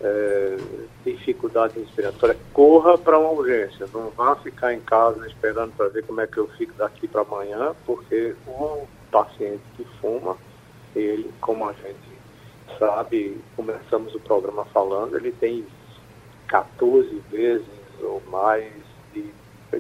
é, 0.01 0.57
dificuldade 1.05 1.79
respiratória, 1.79 2.37
corra 2.53 2.97
para 2.97 3.19
uma 3.19 3.31
urgência. 3.31 3.87
Não 3.93 4.11
vá 4.11 4.35
ficar 4.37 4.73
em 4.73 4.81
casa 4.81 5.27
esperando 5.27 5.73
para 5.77 5.88
ver 5.88 6.05
como 6.05 6.21
é 6.21 6.27
que 6.27 6.38
eu 6.38 6.49
fico 6.49 6.73
daqui 6.75 7.07
para 7.07 7.23
amanhã, 7.23 7.75
porque 7.85 8.35
o 8.47 8.87
paciente 9.11 9.62
que 9.77 9.85
fuma, 10.01 10.37
ele, 10.95 11.31
como 11.40 11.69
a 11.69 11.73
gente 11.73 12.79
sabe, 12.79 13.38
começamos 13.55 14.14
o 14.14 14.21
programa 14.21 14.64
falando, 14.66 15.16
ele 15.16 15.33
tem 15.33 15.66
14 16.49 17.23
vezes 17.31 17.80
ou 18.03 18.23
mais 18.31 18.65
de, 19.15 19.25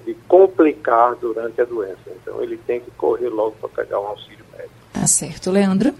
de 0.04 0.14
complicar 0.26 1.14
durante 1.16 1.60
a 1.60 1.64
doença. 1.64 2.10
Então 2.22 2.42
ele 2.42 2.56
tem 2.56 2.80
que 2.80 2.90
correr 2.92 3.28
logo 3.28 3.56
para 3.60 3.68
pegar 3.68 4.00
um 4.00 4.06
auxílio 4.06 4.44
médico. 4.52 4.74
Tá 4.92 5.06
certo. 5.06 5.50
Leandro? 5.50 5.94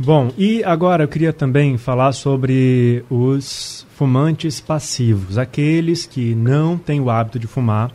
Bom, 0.00 0.30
e 0.38 0.62
agora 0.62 1.02
eu 1.02 1.08
queria 1.08 1.32
também 1.32 1.76
falar 1.76 2.12
sobre 2.12 3.04
os 3.10 3.84
fumantes 3.96 4.60
passivos, 4.60 5.36
aqueles 5.36 6.06
que 6.06 6.36
não 6.36 6.78
têm 6.78 7.00
o 7.00 7.10
hábito 7.10 7.36
de 7.36 7.48
fumar, 7.48 7.90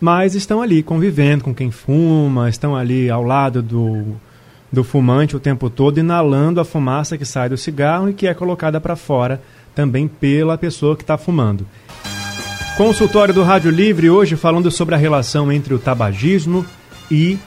mas 0.00 0.34
estão 0.34 0.62
ali 0.62 0.82
convivendo 0.82 1.44
com 1.44 1.54
quem 1.54 1.70
fuma, 1.70 2.48
estão 2.48 2.74
ali 2.74 3.10
ao 3.10 3.22
lado 3.22 3.60
do, 3.60 4.16
do 4.72 4.82
fumante 4.82 5.36
o 5.36 5.40
tempo 5.40 5.68
todo, 5.68 5.98
inalando 5.98 6.58
a 6.58 6.64
fumaça 6.64 7.18
que 7.18 7.26
sai 7.26 7.50
do 7.50 7.56
cigarro 7.58 8.08
e 8.08 8.14
que 8.14 8.26
é 8.26 8.32
colocada 8.32 8.80
para 8.80 8.96
fora 8.96 9.42
também 9.74 10.08
pela 10.08 10.56
pessoa 10.56 10.96
que 10.96 11.02
está 11.02 11.18
fumando. 11.18 11.66
Consultório 12.80 13.34
do 13.34 13.42
Rádio 13.42 13.70
Livre 13.70 14.08
hoje 14.08 14.36
falando 14.36 14.70
sobre 14.70 14.94
a 14.94 14.98
relação 14.98 15.52
entre 15.52 15.74
o 15.74 15.78
tabagismo 15.78 16.64
e 17.10 17.38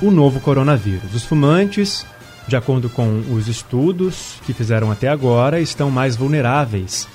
o 0.00 0.10
novo 0.10 0.40
coronavírus. 0.40 1.14
Os 1.14 1.22
fumantes 1.22 2.06
de 2.48 2.56
acordo 2.56 2.88
com 2.88 3.22
os 3.30 3.46
estudos 3.46 4.36
que 4.46 4.54
fizeram 4.54 4.90
até 4.90 5.06
agora, 5.06 5.60
estão 5.60 5.90
mais 5.90 6.16
vulneráveis 6.16 7.06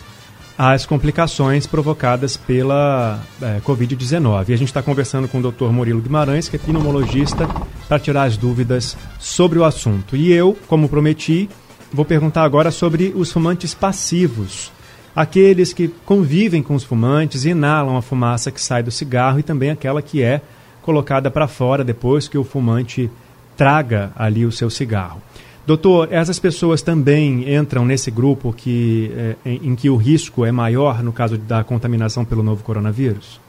às 0.56 0.86
complicações 0.86 1.65
provocadas 1.65 2.38
pela 2.38 3.19
é, 3.41 3.60
Covid-19. 3.62 4.49
E 4.49 4.54
a 4.54 4.58
gente 4.58 4.67
está 4.67 4.84
conversando 4.84 5.28
com 5.28 5.39
o 5.39 5.51
Dr. 5.51 5.71
Murilo 5.71 6.01
Guimarães, 6.01 6.47
que 6.47 6.58
é 6.58 6.60
pneumologista, 6.60 7.49
para 7.88 7.97
tirar 7.97 8.25
as 8.25 8.38
dúvidas 8.38 8.95
sobre 9.17 9.58
o 9.58 9.63
assunto. 9.63 10.15
E 10.15 10.32
eu, 10.32 10.56
como 10.67 10.88
prometi, 10.88 11.49
vou 11.91 12.06
perguntar 12.06 12.43
agora 12.43 12.69
sobre 12.69 13.12
os 13.15 13.32
fumantes 13.32 13.73
passivos. 13.73 14.74
Aqueles 15.15 15.71
que 15.71 15.88
convivem 15.88 16.62
com 16.62 16.75
os 16.75 16.84
fumantes 16.84 17.45
e 17.45 17.49
inalam 17.51 17.95
a 17.95 18.01
fumaça 18.01 18.51
que 18.51 18.60
sai 18.60 18.84
do 18.84 18.91
cigarro 18.91 19.39
e 19.39 19.43
também 19.43 19.69
aquela 19.69 20.01
que 20.01 20.21
é 20.21 20.41
colocada 20.82 21.32
para 21.32 21.47
fora 21.47 21.84
depois 21.84 22.28
que 22.28 22.38
o 22.38 22.43
fumante 22.43 23.10
traga 23.56 24.12
ali 24.15 24.45
o 24.45 24.51
seu 24.51 24.69
cigarro. 24.69 25.21
Doutor, 25.65 26.10
essas 26.12 26.38
pessoas 26.38 26.82
também 26.84 27.56
entram 27.56 27.86
nesse 27.86 28.12
grupo 28.12 28.54
que, 28.54 29.12
é, 29.17 29.36
em, 29.49 29.69
em, 29.69 29.75
que 29.75 29.89
o 29.89 29.95
risco 29.95 30.45
é 30.45 30.51
maior 30.51 31.01
no 31.01 31.12
caso 31.12 31.38
da 31.38 31.63
contaminação 31.63 32.23
pelo 32.23 32.43
novo 32.43 32.63
coronavírus? 32.63 33.39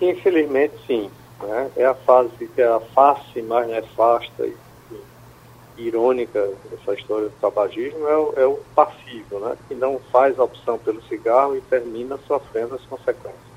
Infelizmente, 0.00 0.74
sim. 0.86 1.08
Né? 1.42 1.70
É 1.76 1.86
a 1.86 1.94
fase, 1.94 2.30
é 2.58 2.64
a 2.64 2.80
face 2.94 3.40
mais 3.42 3.68
nefasta 3.68 4.44
e 4.44 4.54
irônica 5.78 6.50
dessa 6.70 6.94
história 6.94 7.28
do 7.28 7.34
tabagismo 7.40 8.06
é 8.06 8.16
o, 8.16 8.34
é 8.36 8.46
o 8.46 8.58
passivo, 8.74 9.38
né? 9.40 9.56
que 9.68 9.74
não 9.74 9.98
faz 10.10 10.38
a 10.38 10.44
opção 10.44 10.78
pelo 10.78 11.02
cigarro 11.02 11.56
e 11.56 11.60
termina 11.62 12.18
sofrendo 12.26 12.74
as 12.74 12.82
consequências. 12.82 13.48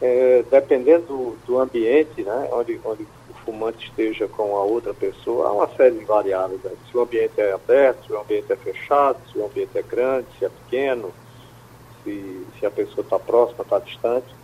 É, 0.00 0.44
dependendo 0.50 1.06
do, 1.06 1.36
do 1.46 1.58
ambiente, 1.58 2.22
né, 2.22 2.48
onde, 2.52 2.78
onde 2.84 3.06
fumante 3.46 3.86
esteja 3.86 4.26
com 4.26 4.56
a 4.56 4.62
outra 4.62 4.92
pessoa, 4.92 5.48
há 5.48 5.52
uma 5.52 5.68
série 5.68 5.98
de 5.98 6.04
variáveis. 6.04 6.60
Né? 6.62 6.72
Se 6.90 6.96
o 6.96 7.00
ambiente 7.00 7.40
é 7.40 7.52
aberto, 7.52 8.04
se 8.04 8.12
o 8.12 8.20
ambiente 8.20 8.52
é 8.52 8.56
fechado, 8.56 9.18
se 9.30 9.38
o 9.38 9.46
ambiente 9.46 9.78
é 9.78 9.82
grande, 9.82 10.26
se 10.36 10.44
é 10.44 10.48
pequeno, 10.48 11.12
se, 12.02 12.46
se 12.58 12.66
a 12.66 12.70
pessoa 12.70 13.02
está 13.02 13.18
próxima, 13.18 13.62
está 13.62 13.78
distante, 13.78 14.34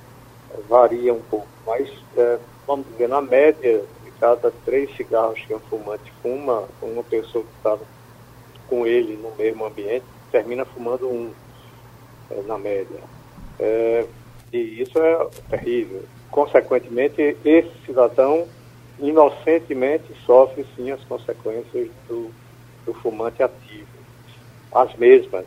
varia 0.68 1.12
um 1.12 1.20
pouco. 1.22 1.48
Mas, 1.66 1.90
é, 2.16 2.38
vamos 2.66 2.86
dizer, 2.92 3.08
na 3.08 3.20
média, 3.20 3.84
cada 4.22 4.52
três 4.64 4.88
cigarros 4.96 5.40
que 5.40 5.52
um 5.52 5.58
fumante 5.58 6.12
fuma, 6.22 6.68
uma 6.80 7.02
pessoa 7.02 7.42
que 7.42 7.56
está 7.56 7.76
com 8.68 8.86
ele 8.86 9.16
no 9.16 9.34
mesmo 9.34 9.66
ambiente 9.66 10.04
termina 10.30 10.64
fumando 10.64 11.08
um, 11.08 11.32
é, 12.30 12.40
na 12.42 12.56
média. 12.56 13.00
É, 13.58 14.06
e 14.52 14.80
isso 14.80 14.96
é 14.96 15.28
terrível. 15.50 16.04
Consequentemente, 16.30 17.36
esse 17.44 17.72
cidadão 17.84 18.46
inocentemente 19.00 20.14
sofre 20.24 20.64
sim 20.76 20.92
as 20.92 21.02
consequências 21.02 21.88
do, 22.06 22.30
do 22.86 22.94
fumante 22.94 23.42
ativo. 23.42 23.88
As 24.72 24.94
mesmas, 24.94 25.46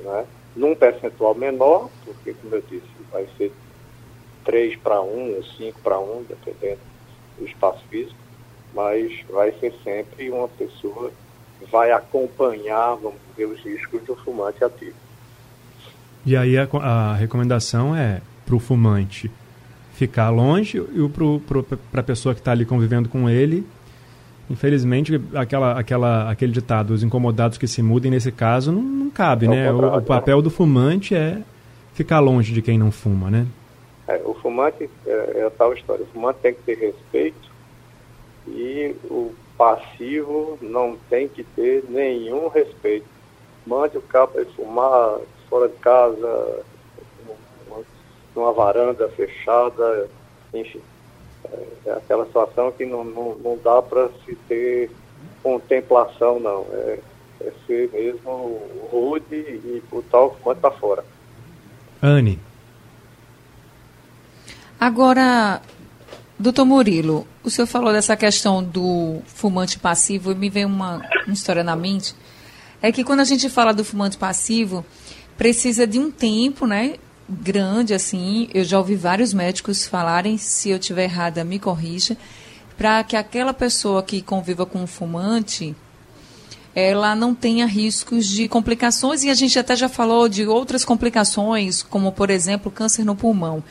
né? 0.00 0.24
num 0.56 0.74
percentual 0.74 1.34
menor, 1.34 1.90
porque, 2.06 2.32
como 2.32 2.54
eu 2.54 2.62
disse, 2.62 2.88
vai 3.12 3.28
ser 3.36 3.52
3 4.46 4.76
para 4.76 5.02
1 5.02 5.36
ou 5.36 5.44
5 5.44 5.80
para 5.82 5.98
1, 5.98 6.22
dependendo 6.22 6.93
do 7.38 7.46
espaço 7.46 7.82
físico, 7.90 8.18
mas 8.74 9.12
vai 9.30 9.52
ser 9.52 9.72
sempre 9.82 10.30
uma 10.30 10.48
pessoa 10.48 11.10
que 11.58 11.70
vai 11.70 11.92
acompanhar, 11.92 12.94
vamos 12.96 13.18
dizer, 13.30 13.46
os 13.46 13.60
riscos 13.60 14.02
do 14.02 14.16
fumante 14.16 14.62
ativo. 14.64 14.96
E 16.26 16.36
aí 16.36 16.56
a, 16.56 16.68
a 16.80 17.14
recomendação 17.14 17.94
é 17.94 18.20
para 18.44 18.54
o 18.54 18.58
fumante 18.58 19.30
ficar 19.94 20.30
longe 20.30 20.78
e 20.78 21.08
para 21.90 22.00
a 22.00 22.04
pessoa 22.04 22.34
que 22.34 22.40
está 22.40 22.52
ali 22.52 22.64
convivendo 22.64 23.08
com 23.08 23.30
ele, 23.30 23.64
infelizmente, 24.50 25.20
aquela, 25.34 25.78
aquela, 25.78 26.30
aquele 26.30 26.52
ditado, 26.52 26.92
os 26.92 27.02
incomodados 27.02 27.58
que 27.58 27.66
se 27.66 27.82
mudem, 27.82 28.10
nesse 28.10 28.32
caso, 28.32 28.72
não, 28.72 28.82
não 28.82 29.10
cabe, 29.10 29.46
é 29.46 29.48
né? 29.48 29.72
O, 29.72 29.98
o, 29.98 30.02
papel 30.02 30.42
do 30.42 30.50
fumante 30.50 31.14
é 31.14 31.38
ficar 31.94 32.20
longe 32.20 32.52
de 32.52 32.60
quem 32.60 32.76
não 32.76 32.90
fuma, 32.90 33.30
né? 33.30 33.46
É, 34.06 34.20
o 34.24 34.34
fumante, 34.34 34.90
é, 35.06 35.32
é 35.36 35.46
a 35.46 35.50
tal 35.50 35.72
história, 35.72 36.04
o 36.04 36.08
fumante 36.08 36.40
tem 36.40 36.54
que 36.54 36.62
ter 36.62 36.78
respeito 36.78 37.50
e 38.46 38.94
o 39.04 39.34
passivo 39.56 40.58
não 40.60 40.96
tem 41.08 41.28
que 41.28 41.42
ter 41.42 41.84
nenhum 41.88 42.48
respeito. 42.48 43.06
Mande 43.66 43.96
o 43.96 44.02
cara 44.02 44.26
para 44.26 44.44
fumar 44.46 45.20
fora 45.48 45.68
de 45.68 45.76
casa, 45.76 46.64
numa 48.34 48.52
varanda 48.52 49.08
fechada, 49.10 50.08
enfim. 50.52 50.82
É, 51.50 51.66
é 51.86 51.92
aquela 51.92 52.26
situação 52.26 52.72
que 52.72 52.84
não, 52.84 53.04
não, 53.04 53.34
não 53.36 53.58
dá 53.62 53.80
para 53.80 54.08
se 54.24 54.34
ter 54.48 54.90
contemplação, 55.42 56.38
não. 56.40 56.66
É, 56.72 56.98
é 57.40 57.52
ser 57.66 57.90
mesmo 57.92 58.60
rude 58.90 59.34
e 59.34 59.82
botar 59.90 60.22
o 60.22 60.30
fumante 60.34 60.60
para 60.60 60.70
fora. 60.72 61.04
Anne. 62.02 62.38
Agora, 64.84 65.62
doutor 66.38 66.66
Murilo, 66.66 67.26
o 67.42 67.48
senhor 67.48 67.66
falou 67.66 67.90
dessa 67.90 68.14
questão 68.18 68.62
do 68.62 69.22
fumante 69.24 69.78
passivo 69.78 70.30
e 70.30 70.34
me 70.34 70.50
vem 70.50 70.66
uma, 70.66 71.00
uma 71.24 71.32
história 71.32 71.64
na 71.64 71.74
mente. 71.74 72.14
É 72.82 72.92
que 72.92 73.02
quando 73.02 73.20
a 73.20 73.24
gente 73.24 73.48
fala 73.48 73.72
do 73.72 73.82
fumante 73.82 74.18
passivo, 74.18 74.84
precisa 75.38 75.86
de 75.86 75.98
um 75.98 76.10
tempo, 76.10 76.66
né? 76.66 76.96
grande, 77.26 77.94
assim, 77.94 78.50
eu 78.52 78.62
já 78.62 78.76
ouvi 78.76 78.94
vários 78.94 79.32
médicos 79.32 79.86
falarem, 79.86 80.36
se 80.36 80.68
eu 80.68 80.78
tiver 80.78 81.04
errada, 81.04 81.42
me 81.44 81.58
corrija, 81.58 82.14
para 82.76 83.02
que 83.04 83.16
aquela 83.16 83.54
pessoa 83.54 84.02
que 84.02 84.20
conviva 84.20 84.66
com 84.66 84.82
um 84.82 84.86
fumante, 84.86 85.74
ela 86.74 87.14
não 87.14 87.34
tenha 87.34 87.64
riscos 87.64 88.26
de 88.26 88.48
complicações, 88.48 89.24
e 89.24 89.30
a 89.30 89.34
gente 89.34 89.58
até 89.58 89.74
já 89.74 89.88
falou 89.88 90.28
de 90.28 90.46
outras 90.46 90.84
complicações, 90.84 91.82
como, 91.82 92.12
por 92.12 92.28
exemplo, 92.28 92.70
câncer 92.70 93.02
no 93.02 93.16
pulmão. 93.16 93.64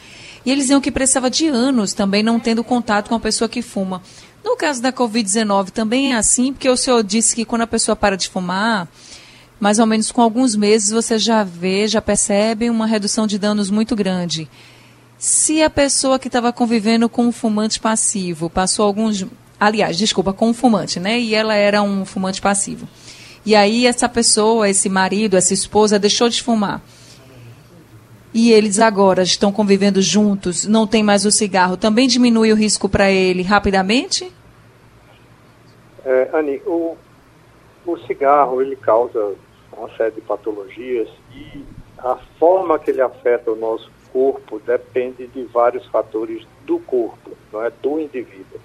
E 0.46 0.52
eles 0.52 0.66
diziam 0.66 0.82
que 0.82 0.92
precisava 0.92 1.30
de 1.30 1.48
anos 1.48 1.94
também 1.94 2.22
não 2.22 2.40
tendo 2.40 2.64
contato 2.64 3.10
com 3.10 3.16
a 3.16 3.20
pessoa 3.20 3.48
que 3.48 3.62
fuma. 3.62 4.02
No 4.44 4.58
caso 4.58 4.82
da 4.82 4.92
Covid-19 4.92 5.70
também 5.70 6.14
é 6.14 6.18
assim, 6.18 6.52
porque 6.52 6.70
o 6.70 6.76
senhor 6.76 7.04
disse 7.04 7.36
que 7.36 7.46
quando 7.46 7.62
a 7.62 7.68
pessoa 7.68 7.96
para 7.96 8.18
de 8.18 8.30
fumar, 8.30 8.88
mais 9.60 9.80
ou 9.80 9.86
menos 9.86 10.12
com 10.12 10.22
alguns 10.22 10.56
meses 10.56 10.90
você 10.90 11.18
já 11.18 11.44
vê, 11.44 11.88
já 11.88 12.02
percebe 12.02 12.70
uma 12.70 12.86
redução 12.86 13.26
de 13.26 13.40
danos 13.40 13.70
muito 13.70 13.96
grande. 13.96 14.50
Se 15.18 15.64
a 15.64 15.70
pessoa 15.70 16.20
que 16.20 16.28
estava 16.28 16.52
convivendo 16.52 17.08
com 17.08 17.26
um 17.26 17.32
fumante 17.32 17.80
passivo 17.80 18.50
passou 18.50 18.86
alguns. 18.86 19.26
Aliás, 19.58 19.98
desculpa, 19.98 20.34
com 20.34 20.50
um 20.50 20.54
fumante, 20.54 21.00
né? 21.00 21.18
E 21.18 21.34
ela 21.34 21.54
era 21.54 21.82
um 21.82 22.04
fumante 22.04 22.42
passivo. 22.42 22.86
E 23.46 23.56
aí 23.56 23.86
essa 23.86 24.10
pessoa, 24.10 24.70
esse 24.70 24.90
marido, 24.90 25.38
essa 25.38 25.54
esposa 25.54 25.98
deixou 25.98 26.28
de 26.28 26.44
fumar. 26.44 26.82
E 28.34 28.52
eles 28.52 28.80
agora 28.80 29.22
estão 29.22 29.52
convivendo 29.52 30.02
juntos, 30.02 30.66
não 30.66 30.88
tem 30.88 31.04
mais 31.04 31.24
o 31.24 31.32
cigarro, 31.32 31.78
também 31.78 32.08
diminui 32.08 32.52
o 32.52 32.56
risco 32.56 32.90
para 32.90 33.12
ele 33.12 33.44
rapidamente? 33.44 34.32
É, 36.04 36.30
Anny, 36.34 36.60
o, 36.66 36.98
o 37.86 37.98
cigarro 38.08 38.62
ele 38.62 38.76
causa 38.76 39.36
uma 39.72 39.90
série 39.96 40.16
de 40.16 40.22
patologias 40.22 41.08
e 41.32 41.64
a 42.00 42.16
forma 42.40 42.80
que 42.80 42.92
ele 42.92 43.02
afeta 43.02 43.52
o 43.52 43.56
nosso 43.56 43.90
corpo 44.12 44.60
depende 44.66 45.28
de 45.28 45.44
vários 45.46 45.86
fatores 45.88 46.46
do 46.66 46.80
corpo, 46.80 47.32
não 47.52 47.64
é 47.64 47.72
do 47.82 48.00
indivíduo. 48.00 48.60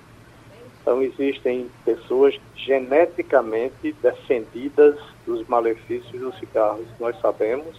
Então 0.80 1.02
existem 1.02 1.70
pessoas 1.84 2.38
geneticamente 2.56 3.94
defendidas 4.02 4.98
dos 5.26 5.46
malefícios 5.46 6.20
do 6.20 6.32
cigarro. 6.38 6.84
Nós 6.98 7.18
sabemos, 7.20 7.76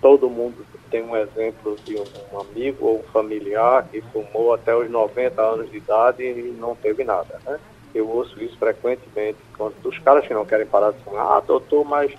todo 0.00 0.30
mundo 0.30 0.64
tem 0.90 1.02
um 1.02 1.16
exemplo 1.16 1.78
de 1.86 1.96
um 1.96 2.40
amigo 2.40 2.86
ou 2.86 2.98
um 3.00 3.12
familiar 3.12 3.88
que 3.90 4.00
fumou 4.12 4.52
até 4.52 4.74
os 4.74 4.90
90 4.90 5.40
anos 5.40 5.70
de 5.70 5.78
idade 5.78 6.22
e 6.22 6.54
não 6.58 6.74
teve 6.74 7.04
nada, 7.04 7.40
né? 7.46 7.58
Eu 7.94 8.08
ouço 8.08 8.40
isso 8.42 8.56
frequentemente 8.58 9.38
quando 9.56 9.74
dos 9.82 9.98
caras 10.00 10.26
que 10.26 10.34
não 10.34 10.44
querem 10.44 10.66
parar 10.66 10.92
de 10.92 11.02
fumar. 11.02 11.38
Ah, 11.38 11.40
doutor, 11.40 11.84
mas 11.84 12.12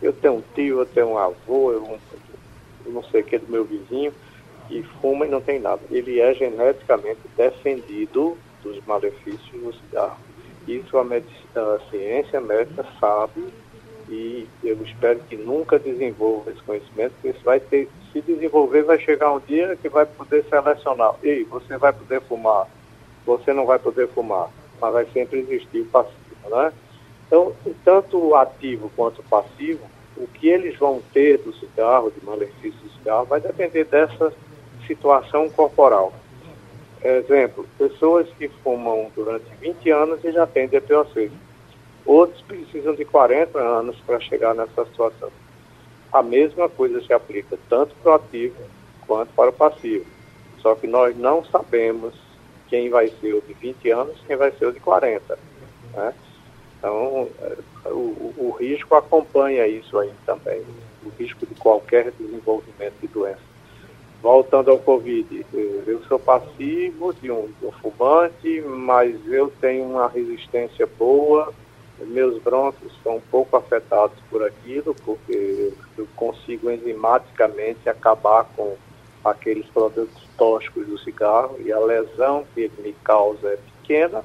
eu 0.00 0.12
tenho 0.12 0.34
um 0.34 0.42
tio, 0.54 0.80
eu 0.80 0.86
tenho 0.86 1.08
um 1.08 1.18
avô, 1.18 1.72
eu, 1.72 1.98
não 2.86 3.02
sei 3.04 3.20
o 3.20 3.24
que 3.24 3.38
do 3.38 3.50
meu 3.50 3.64
vizinho, 3.64 4.12
e 4.70 4.82
fuma 5.00 5.26
e 5.26 5.30
não 5.30 5.40
tem 5.40 5.58
nada. 5.58 5.82
Ele 5.90 6.20
é 6.20 6.32
geneticamente 6.34 7.20
defendido 7.36 8.38
dos 8.62 8.84
malefícios 8.86 9.50
do 9.50 9.74
cigarro. 9.74 10.18
Isso 10.66 10.96
a, 10.96 11.02
a 11.02 11.90
ciência 11.90 12.40
médica 12.40 12.84
sabe 12.98 13.52
e 14.10 14.46
eu 14.64 14.82
espero 14.82 15.20
que 15.20 15.36
nunca 15.36 15.78
desenvolva 15.78 16.50
esse 16.50 16.62
conhecimento, 16.62 17.12
porque 17.12 17.28
isso 17.28 17.44
vai 17.44 17.60
ter, 17.60 17.88
se 18.12 18.20
desenvolver, 18.20 18.82
vai 18.82 18.98
chegar 18.98 19.32
um 19.32 19.40
dia 19.40 19.76
que 19.76 19.88
vai 19.88 20.06
poder 20.06 20.44
selecionar. 20.48 21.14
Ei, 21.22 21.44
você 21.44 21.76
vai 21.76 21.92
poder 21.92 22.20
fumar, 22.22 22.66
você 23.24 23.52
não 23.52 23.66
vai 23.66 23.78
poder 23.78 24.08
fumar, 24.08 24.48
mas 24.80 24.92
vai 24.92 25.06
sempre 25.12 25.40
existir 25.40 25.80
o 25.80 25.86
passivo, 25.86 26.50
né? 26.50 26.72
Então, 27.26 27.52
tanto 27.84 28.18
o 28.18 28.34
ativo 28.34 28.90
quanto 28.96 29.20
o 29.20 29.24
passivo, 29.24 29.84
o 30.16 30.26
que 30.26 30.48
eles 30.48 30.76
vão 30.76 31.00
ter 31.12 31.38
do 31.38 31.52
cigarro, 31.54 32.10
de 32.10 32.24
malefício 32.24 32.80
do 32.80 32.90
cigarro, 32.90 33.24
vai 33.26 33.40
depender 33.40 33.84
dessa 33.84 34.32
situação 34.86 35.48
corporal. 35.48 36.12
Exemplo, 37.02 37.66
pessoas 37.78 38.28
que 38.36 38.48
fumam 38.62 39.10
durante 39.14 39.46
20 39.60 39.90
anos 39.90 40.24
e 40.24 40.32
já 40.32 40.46
têm 40.46 40.68
DPOC. 40.68 41.30
Outros 42.04 42.42
precisam 42.42 42.94
de 42.94 43.04
40 43.04 43.58
anos 43.58 43.96
para 44.04 44.20
chegar 44.20 44.54
nessa 44.54 44.84
situação. 44.84 45.30
A 46.12 46.22
mesma 46.22 46.68
coisa 46.68 47.00
se 47.02 47.12
aplica 47.12 47.58
tanto 47.68 47.94
para 48.02 48.12
o 48.12 48.14
ativo 48.14 48.56
quanto 49.06 49.32
para 49.32 49.50
o 49.50 49.52
passivo. 49.52 50.06
Só 50.58 50.74
que 50.74 50.86
nós 50.86 51.16
não 51.16 51.44
sabemos 51.44 52.14
quem 52.68 52.88
vai 52.88 53.08
ser 53.20 53.34
o 53.34 53.42
de 53.42 53.52
20 53.54 53.90
anos, 53.90 54.16
quem 54.26 54.36
vai 54.36 54.52
ser 54.52 54.66
o 54.66 54.72
de 54.72 54.80
40. 54.80 55.38
Né? 55.94 56.14
Então, 56.78 57.28
é, 57.40 57.56
o, 57.88 58.34
o 58.38 58.56
risco 58.58 58.94
acompanha 58.94 59.66
isso 59.66 59.98
aí 59.98 60.12
também, 60.24 60.62
o 61.04 61.10
risco 61.18 61.44
de 61.46 61.54
qualquer 61.54 62.10
desenvolvimento 62.12 62.94
de 63.00 63.08
doença. 63.08 63.50
Voltando 64.22 64.70
ao 64.70 64.78
Covid, 64.78 65.46
eu 65.86 66.02
sou 66.06 66.18
passivo 66.18 67.14
de 67.14 67.30
um, 67.30 67.48
de 67.58 67.66
um 67.66 67.72
fumante, 67.72 68.60
mas 68.60 69.16
eu 69.26 69.50
tenho 69.60 69.84
uma 69.84 70.08
resistência 70.08 70.86
boa, 70.86 71.52
meus 72.06 72.40
brônquios 72.42 72.92
são 73.02 73.16
um 73.16 73.20
pouco 73.20 73.56
afetados 73.56 74.18
por 74.30 74.42
aquilo, 74.42 74.94
porque 75.04 75.72
eu 75.96 76.06
consigo 76.16 76.70
enzimaticamente 76.70 77.88
acabar 77.88 78.44
com 78.56 78.76
aqueles 79.24 79.66
produtos 79.66 80.22
tóxicos 80.36 80.86
do 80.86 80.98
cigarro 80.98 81.56
e 81.60 81.72
a 81.72 81.78
lesão 81.78 82.44
que 82.54 82.62
ele 82.62 82.82
me 82.82 82.92
causa 83.04 83.48
é 83.48 83.56
pequena, 83.56 84.24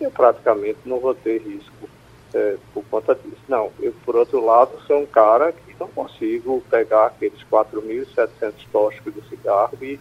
eu 0.00 0.10
praticamente 0.10 0.78
não 0.84 1.00
vou 1.00 1.14
ter 1.14 1.38
risco 1.38 1.88
é, 2.34 2.56
por 2.72 2.84
conta 2.84 3.14
disso. 3.14 3.42
Não, 3.48 3.72
eu, 3.80 3.92
por 4.04 4.14
outro 4.14 4.44
lado, 4.44 4.72
sou 4.86 5.00
um 5.00 5.06
cara 5.06 5.52
que 5.52 5.74
não 5.80 5.88
consigo 5.88 6.62
pegar 6.70 7.06
aqueles 7.06 7.40
4.700 7.50 8.52
tóxicos 8.70 9.14
do 9.14 9.24
cigarro 9.24 9.76
e, 9.80 9.98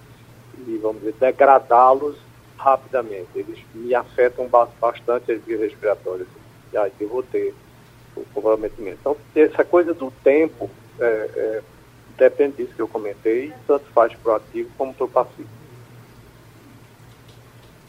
e 0.68 0.78
vamos 0.82 1.02
dizer, 1.02 1.16
degradá-los 1.20 2.18
rapidamente. 2.58 3.30
Eles 3.36 3.60
me 3.74 3.94
afetam 3.96 4.48
bastante 4.48 5.32
as 5.32 5.42
vias 5.44 5.62
respiratórias. 5.62 6.28
E 6.74 6.78
aí 6.78 6.92
eu 7.00 7.10
vou 7.10 7.24
ter 7.24 7.54
o 8.16 8.24
comprometimento. 8.34 8.98
Então, 9.02 9.18
essa 9.36 9.64
coisa 9.64 9.94
do 9.94 10.12
tempo 10.24 10.70
é, 11.00 11.06
é, 11.06 11.62
depende 12.18 12.58
disso 12.58 12.76
que 12.76 12.82
eu 12.82 12.88
comentei, 12.88 13.52
tanto 13.68 13.86
faz 13.94 14.14
para 14.16 14.34
o 14.34 14.36
ativo 14.36 14.70
como 14.78 14.94
para 14.94 15.06
o 15.06 15.10
passivo. 15.10 15.50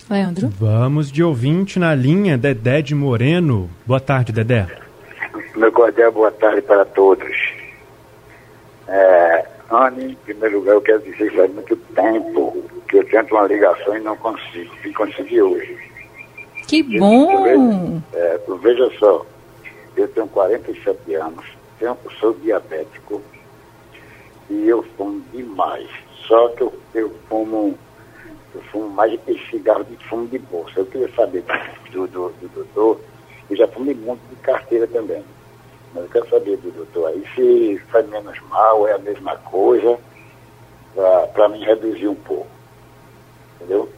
Leandro? 0.09 0.49
Vamos 0.49 1.11
de 1.11 1.23
ouvinte 1.23 1.79
na 1.79 1.95
linha, 1.95 2.39
Dedé 2.39 2.81
de 2.81 2.95
Moreno. 2.95 3.69
Boa 3.85 3.99
tarde, 3.99 4.33
Dedé. 4.33 4.67
Meu 5.57 5.73
cordial 5.73 6.12
boa 6.12 6.31
tarde 6.31 6.62
para 6.62 6.85
todos. 6.85 7.37
É, 8.87 9.47
Anne, 9.71 10.12
em 10.12 10.15
primeiro 10.15 10.59
lugar, 10.59 10.75
eu 10.75 10.81
quero 10.81 11.01
dizer 11.01 11.31
que 11.31 11.37
faz 11.37 11.53
muito 11.53 11.77
tempo 11.77 12.65
que 12.89 12.99
eu 12.99 13.05
tento 13.05 13.35
uma 13.35 13.47
ligação 13.47 13.97
e 13.97 14.01
não 14.01 14.17
consigo, 14.17 14.73
e 14.85 14.93
consegui 14.93 15.43
hoje. 15.43 15.86
Que 16.66 16.83
bom! 16.83 18.02
É, 18.12 18.40
veja 18.61 18.90
só, 18.98 19.24
eu 19.96 20.09
tenho 20.09 20.26
47 20.29 21.14
anos, 21.14 21.44
tenho, 21.79 21.96
sou 22.18 22.35
diabético 22.35 23.22
e 24.50 24.68
eu 24.68 24.83
fumo 24.96 25.22
demais. 25.33 25.88
Só 26.26 26.48
que 26.48 26.62
eu, 26.62 26.72
eu 26.94 27.11
fumo 27.29 27.79
eu 28.55 28.62
fumo 28.72 28.88
mais 28.88 29.12
de 29.26 29.50
cigarro 29.50 29.85
de 29.85 29.96
fumo 30.09 30.26
de 30.29 30.38
bolsa. 30.38 30.81
Eu 30.81 30.87
queria 30.87 31.12
saber 31.14 31.44
do, 31.92 32.07
do, 32.07 32.31
do 32.31 32.48
doutor, 32.55 33.00
eu 33.50 33.57
já 33.57 33.68
fumei 33.68 33.94
muito 33.94 34.20
de 34.31 34.37
carteira 34.37 34.87
também. 34.87 35.22
Mas 35.94 36.05
eu 36.05 36.11
quero 36.11 36.29
saber 36.29 36.57
do 36.57 36.70
doutor 36.70 37.09
aí 37.09 37.22
se 37.35 37.79
faz 37.90 38.09
menos 38.09 38.40
mal, 38.48 38.88
é 38.88 38.92
a 38.92 38.98
mesma 38.98 39.37
coisa, 39.37 39.98
para 41.33 41.48
mim 41.48 41.62
reduzir 41.64 42.09
um 42.09 42.14
pouco. 42.14 42.48
Entendeu? 43.57 43.88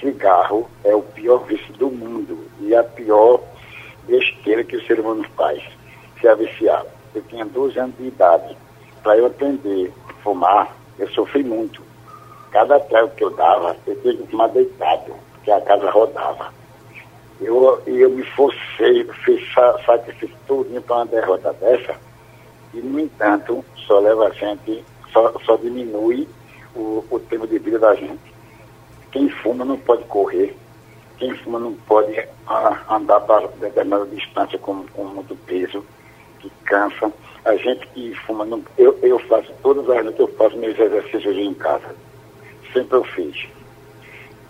Cigarro 0.00 0.68
é 0.84 0.94
o 0.94 1.02
pior 1.02 1.38
vício 1.44 1.72
do 1.74 1.90
mundo 1.90 2.46
e 2.60 2.74
a 2.74 2.82
pior 2.82 3.40
besteira 4.06 4.64
que 4.64 4.76
o 4.76 4.86
ser 4.86 5.00
humano 5.00 5.24
faz, 5.36 5.62
se 6.20 6.28
aviciar. 6.28 6.84
Eu 7.14 7.22
tinha 7.22 7.44
12 7.44 7.78
anos 7.78 7.96
de 7.96 8.06
idade. 8.06 8.56
Para 9.02 9.16
eu 9.16 9.26
aprender 9.26 9.92
a 10.08 10.12
fumar, 10.22 10.76
eu 10.98 11.08
sofri 11.10 11.42
muito 11.42 11.88
Cada 12.50 12.80
trago 12.80 13.10
que 13.10 13.24
eu 13.24 13.30
dava, 13.30 13.76
eu 13.86 14.00
tinha 14.00 14.16
que 14.16 14.26
tomar 14.28 14.48
deitado, 14.48 15.12
porque 15.34 15.50
a 15.50 15.60
casa 15.60 15.90
rodava. 15.90 16.52
Eu, 17.40 17.80
eu 17.86 18.10
me 18.10 18.22
forcei, 18.22 19.04
fiz 19.24 19.40
sacrifício 19.84 20.34
tudo 20.46 20.80
para 20.82 20.96
uma 20.96 21.06
derrota 21.06 21.52
dessa, 21.52 21.94
e, 22.72 22.78
no 22.78 22.98
entanto, 22.98 23.64
só 23.86 23.98
leva 23.98 24.28
a 24.28 24.30
gente, 24.30 24.84
só, 25.12 25.32
só 25.44 25.56
diminui 25.56 26.26
o, 26.74 27.04
o 27.10 27.20
tempo 27.20 27.46
de 27.46 27.58
vida 27.58 27.78
da 27.78 27.94
gente. 27.94 28.27
Quem 29.18 29.28
fuma 29.30 29.64
não 29.64 29.76
pode 29.76 30.04
correr, 30.04 30.56
quem 31.18 31.34
fuma 31.38 31.58
não 31.58 31.74
pode 31.74 32.24
andar 32.88 33.18
para 33.22 33.48
determinada 33.48 34.06
distância 34.06 34.56
com, 34.60 34.86
com 34.94 35.06
muito 35.06 35.34
peso, 35.44 35.84
que 36.38 36.48
cansa. 36.64 37.12
A 37.44 37.56
gente 37.56 37.84
que 37.88 38.14
fuma, 38.14 38.44
não, 38.44 38.62
eu, 38.78 38.96
eu 39.02 39.18
faço 39.18 39.52
todas 39.60 39.90
as 39.90 40.04
noites, 40.04 40.20
eu 40.20 40.28
faço 40.28 40.56
meus 40.56 40.78
exercícios 40.78 41.36
em 41.36 41.52
casa 41.52 41.96
sempre 42.72 42.96
eu 42.96 43.02
fiz. 43.02 43.48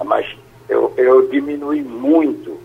Mas 0.05 0.37
eu, 0.69 0.93
eu 0.99 1.27
diminui 1.31 1.81
muito 1.81 2.61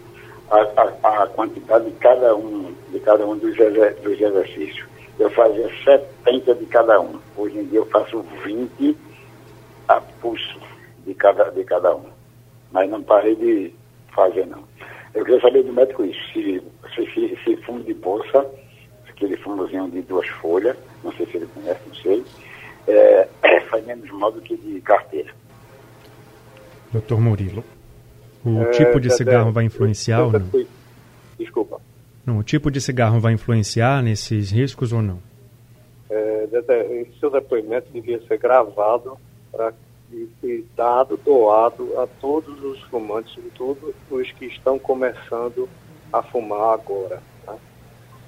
a, 0.52 0.58
a, 0.58 1.24
a, 1.24 1.28
quantidade 1.28 1.86
de 1.86 1.92
cada 2.00 2.36
um, 2.36 2.76
de 2.92 3.00
cada 3.00 3.26
um 3.26 3.38
dos, 3.38 3.58
exer, 3.58 3.96
dos 4.02 4.20
exercícios. 4.20 4.86
Eu 5.18 5.30
fazia 5.30 5.72
70 5.86 6.54
de 6.56 6.66
cada 6.66 7.00
um. 7.00 7.18
Hoje 7.38 7.60
em 7.60 7.64
dia 7.64 7.80
eu 7.80 7.86
faço 7.86 8.26
20 8.44 8.98
a 9.88 10.02
pulso 10.02 10.73
de 11.06 11.14
cada, 11.14 11.50
de 11.52 11.64
cada 11.64 11.96
um. 11.96 12.06
Mas 12.72 12.90
não 12.90 13.04
parei 13.04 13.36
de 13.36 13.74
fazer 14.14 14.46
não. 14.48 14.64
Eu 15.14 15.24
queria 15.24 15.42
saber 15.42 15.64
do 15.64 15.74
médico 15.74 16.04
isso, 16.04 16.20
se, 16.34 16.64
se, 16.96 17.40
se, 17.44 17.58
fumo 17.58 17.84
de 17.84 17.94
bolsa, 17.94 18.46
aquele 19.08 19.38
fumozinho 19.38 19.90
de 19.90 20.02
duas 20.02 20.28
folhas, 20.28 20.76
não 21.04 21.12
sei 21.14 21.26
se 21.28 21.38
ele 21.38 21.48
conhece, 21.54 21.82
não 21.88 21.96
sei, 21.96 22.24
é, 22.88 23.28
faz 23.70 23.86
menos 23.86 24.10
mal 24.12 24.32
do 24.32 24.42
que 24.42 24.58
de 24.58 24.82
carteira. 24.82 25.32
Doutor 26.92 27.20
Murilo, 27.20 27.64
o 28.46 28.62
é, 28.64 28.72
tipo 28.72 29.00
de 29.00 29.12
cigarro 29.12 29.52
vai 29.52 29.66
influenciar 29.66 30.24
ou 30.24 30.32
não? 30.32 30.50
Desculpa. 31.38 31.80
Não, 32.26 32.38
o 32.38 32.44
tipo 32.44 32.72
de 32.72 32.80
cigarro 32.82 33.20
vai 33.20 33.34
influenciar 33.34 34.02
nesses 34.02 34.52
riscos 34.52 34.94
ou 34.94 35.02
não? 35.02 35.20
É, 36.10 36.48
seu 37.20 37.30
depoimento 37.30 37.92
devia 37.92 38.20
ser 38.28 38.38
gravado 38.38 39.18
para 39.52 39.74
e 40.44 40.66
dado, 40.76 41.18
doado 41.18 42.00
a 42.00 42.08
todos 42.08 42.64
os 42.64 42.82
fumantes, 42.84 43.36
todos 43.56 43.94
os 44.12 44.32
que 44.34 44.46
estão 44.46 44.78
começando 44.78 45.68
a 46.12 46.22
fumar 46.22 46.74
agora. 46.74 47.22
Tá? 47.46 47.56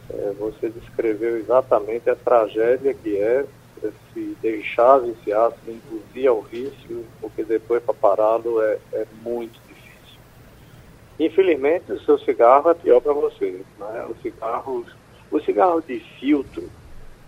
É, 0.09 0.33
você 0.39 0.69
descreveu 0.69 1.37
exatamente 1.37 2.09
a 2.09 2.15
tragédia 2.15 2.93
que 2.93 3.17
é 3.17 3.45
se 4.13 4.37
deixar 4.41 4.99
viciar, 4.99 5.51
se 5.63 5.71
induzir 5.71 6.29
ao 6.29 6.41
vício, 6.41 7.05
porque 7.19 7.43
depois 7.43 7.83
para 7.83 7.93
pará-lo 7.93 8.61
é, 8.61 8.79
é, 8.93 9.05
muito 9.21 9.59
difícil. 9.67 10.19
Infelizmente, 11.19 11.91
o 11.91 11.99
seu 12.01 12.17
cigarro 12.19 12.69
é 12.69 12.73
pior 12.73 13.01
para 13.01 13.13
você. 13.13 13.61
Né? 13.77 14.05
O, 14.09 14.15
cigarro, 14.21 14.85
o 15.31 15.39
cigarro 15.41 15.81
de 15.81 15.99
filtro, 16.19 16.69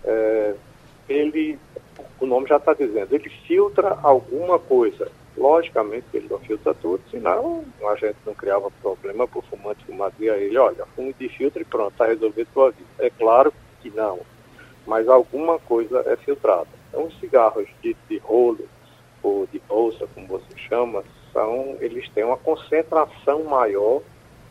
é, 0.04 0.54
ele, 1.08 1.58
o 2.20 2.26
nome 2.26 2.48
já 2.48 2.56
está 2.56 2.74
dizendo, 2.74 3.14
ele 3.14 3.28
filtra 3.46 3.98
alguma 4.02 4.58
coisa. 4.58 5.10
Logicamente 5.36 6.06
ele 6.12 6.26
não 6.28 6.38
filtra 6.40 6.74
tudo, 6.74 7.00
senão 7.10 7.64
a 7.88 7.94
gente 7.94 8.16
não 8.26 8.34
criava 8.34 8.70
problema 8.82 9.26
para 9.28 9.38
o 9.38 9.42
fumante 9.42 9.84
fumar 9.84 10.12
ele, 10.18 10.58
olha, 10.58 10.84
fume 10.96 11.14
de 11.18 11.28
filtro 11.28 11.62
e 11.62 11.64
pronto, 11.64 11.92
está 11.92 12.06
resolvido 12.06 12.48
a 12.50 12.54
tua 12.54 12.70
vida. 12.70 12.88
É 12.98 13.08
claro 13.08 13.52
que 13.80 13.90
não 13.90 14.18
mas 14.88 15.06
alguma 15.06 15.58
coisa 15.58 16.02
é 16.06 16.16
filtrada. 16.16 16.66
Então, 16.88 17.04
os 17.04 17.20
cigarros 17.20 17.68
de, 17.82 17.94
de 18.08 18.16
rolo 18.18 18.66
ou 19.22 19.46
de 19.46 19.60
bolsa, 19.68 20.08
como 20.14 20.26
você 20.26 20.56
chama, 20.56 21.04
são, 21.30 21.76
eles 21.80 22.08
têm 22.10 22.24
uma 22.24 22.38
concentração 22.38 23.44
maior, 23.44 24.00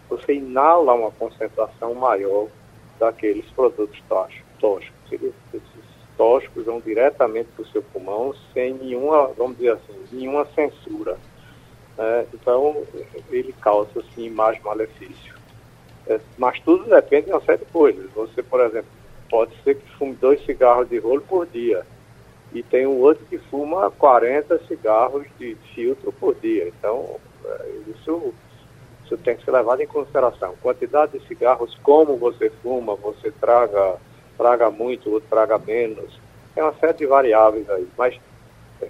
você 0.08 0.36
inala 0.36 0.94
uma 0.94 1.12
concentração 1.12 1.96
maior 1.96 2.48
daqueles 3.00 3.46
produtos 3.48 4.00
tóxicos. 4.08 4.94
Esses 5.12 5.77
tóxicos 6.18 6.66
vão 6.66 6.80
diretamente 6.80 7.50
para 7.56 7.64
o 7.64 7.68
seu 7.68 7.82
pulmão 7.82 8.34
sem 8.54 8.74
nenhuma, 8.74 9.28
vamos 9.38 9.58
dizer 9.58 9.74
assim, 9.74 10.06
nenhuma 10.12 10.46
censura. 10.56 11.18
Né? 11.98 12.26
Então, 12.34 12.84
ele 13.30 13.54
causa, 13.62 14.00
assim, 14.00 14.30
mais 14.30 14.62
malefício. 14.62 15.36
É, 16.08 16.20
mas 16.38 16.60
tudo 16.62 16.86
depende 16.86 17.28
de 17.28 17.32
uma 17.34 17.42
série 17.42 17.60
de 17.60 17.72
coisas. 17.72 18.10
Você, 18.12 18.42
por 18.42 18.62
exemplo, 18.62 18.90
pode 19.30 19.52
ser 19.64 19.76
que 19.76 19.90
fume 19.98 20.14
dois 20.16 20.44
cigarros 20.46 20.90
de 20.90 20.98
rolo 20.98 21.22
por 21.22 21.46
dia. 21.46 21.86
E 22.54 22.64
tem 22.64 22.88
um 22.88 23.02
outro 23.02 23.26
que 23.26 23.38
fuma 23.38 23.92
40 23.92 24.58
cigarros 24.68 25.26
de 25.38 25.56
filtro 25.76 26.12
por 26.14 26.34
dia. 26.36 26.68
Então, 26.70 27.20
é, 27.46 27.72
isso, 27.90 28.34
isso 29.06 29.18
tem 29.18 29.36
que 29.36 29.44
ser 29.44 29.52
levado 29.52 29.82
em 29.82 29.88
consideração. 29.88 30.56
Quantidade 30.62 31.20
de 31.20 31.28
cigarros, 31.28 31.78
como 31.84 32.16
você 32.16 32.50
fuma, 32.64 32.96
você 32.96 33.32
traga, 33.32 33.98
traga 34.38 34.70
muito 34.70 35.12
ou 35.12 35.22
traga 35.22 35.58
menos. 35.58 36.20
Tem 36.54 36.64
uma 36.64 36.74
série 36.74 36.98
de 36.98 37.06
variáveis 37.06 37.70
aí. 37.70 37.88
Mas, 37.98 38.20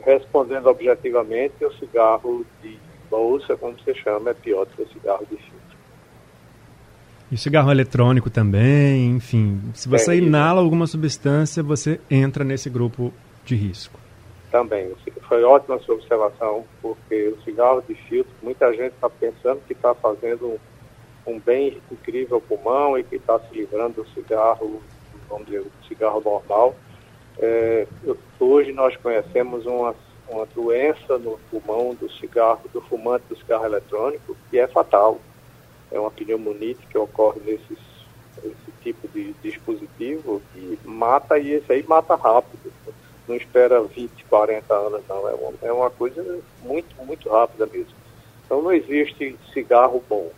respondendo 0.03 0.67
objetivamente, 0.67 1.63
o 1.63 1.73
cigarro 1.73 2.45
de 2.61 2.77
bolsa, 3.09 3.55
como 3.55 3.75
você 3.77 3.93
chama, 3.95 4.31
é 4.31 4.33
pior 4.33 4.65
do 4.65 4.71
que 4.75 4.81
o 4.83 4.87
cigarro 4.87 5.25
de 5.29 5.37
filtro. 5.37 5.77
E 7.31 7.37
cigarro 7.37 7.71
eletrônico 7.71 8.29
também, 8.29 9.05
enfim. 9.07 9.61
Se 9.73 9.89
você 9.89 10.13
é, 10.13 10.15
inala 10.15 10.61
alguma 10.61 10.87
substância, 10.87 11.61
você 11.61 11.99
entra 12.09 12.43
nesse 12.43 12.69
grupo 12.69 13.13
de 13.43 13.55
risco. 13.55 13.99
Também. 14.49 14.93
Foi 15.27 15.43
ótima 15.43 15.75
a 15.75 15.79
sua 15.79 15.95
observação, 15.95 16.63
porque 16.81 17.27
o 17.27 17.43
cigarro 17.43 17.83
de 17.85 17.95
filtro, 17.95 18.31
muita 18.41 18.71
gente 18.71 18.93
está 18.93 19.09
pensando 19.09 19.59
que 19.67 19.73
está 19.73 19.93
fazendo 19.93 20.57
um 21.25 21.37
bem 21.37 21.81
incrível 21.91 22.35
ao 22.35 22.41
pulmão 22.41 22.97
e 22.97 23.03
que 23.03 23.17
está 23.17 23.37
se 23.39 23.53
livrando 23.53 24.01
do 24.01 24.09
cigarro, 24.09 24.81
vamos 25.29 25.45
dizer, 25.45 25.63
do 25.63 25.87
cigarro 25.87 26.21
normal. 26.23 26.75
É, 27.39 27.87
hoje 28.39 28.71
nós 28.71 28.95
conhecemos 28.97 29.65
uma, 29.65 29.95
uma 30.27 30.45
doença 30.47 31.17
no 31.17 31.39
pulmão 31.51 31.93
do 31.93 32.11
cigarro, 32.13 32.61
do 32.73 32.81
fumante 32.81 33.25
do 33.29 33.37
cigarro 33.37 33.65
eletrônico, 33.65 34.35
que 34.49 34.59
é 34.59 34.67
fatal. 34.67 35.19
É 35.91 35.99
uma 35.99 36.11
pneumonite 36.11 36.85
que 36.87 36.97
ocorre 36.97 37.39
nesses 37.45 37.77
esse 38.43 38.71
tipo 38.83 39.07
de 39.07 39.33
dispositivo 39.41 40.41
que 40.53 40.79
mata 40.85 41.37
e 41.37 41.53
esse 41.53 41.71
aí 41.71 41.83
mata 41.87 42.15
rápido. 42.15 42.71
Não 43.27 43.35
espera 43.35 43.81
20, 43.81 44.25
40 44.25 44.73
anos, 44.73 45.01
não. 45.07 45.27
É 45.27 45.33
uma, 45.33 45.53
é 45.63 45.71
uma 45.71 45.89
coisa 45.89 46.39
muito, 46.61 46.95
muito 47.03 47.29
rápida 47.29 47.65
mesmo. 47.65 47.93
Então 48.45 48.61
não 48.61 48.71
existe 48.71 49.37
cigarro 49.53 50.03
bom. 50.07 50.31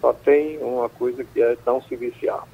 Só 0.00 0.12
tem 0.12 0.58
uma 0.58 0.88
coisa 0.88 1.22
que 1.22 1.42
é 1.42 1.56
não 1.66 1.82
se 1.82 1.94
viciar. 1.94 2.46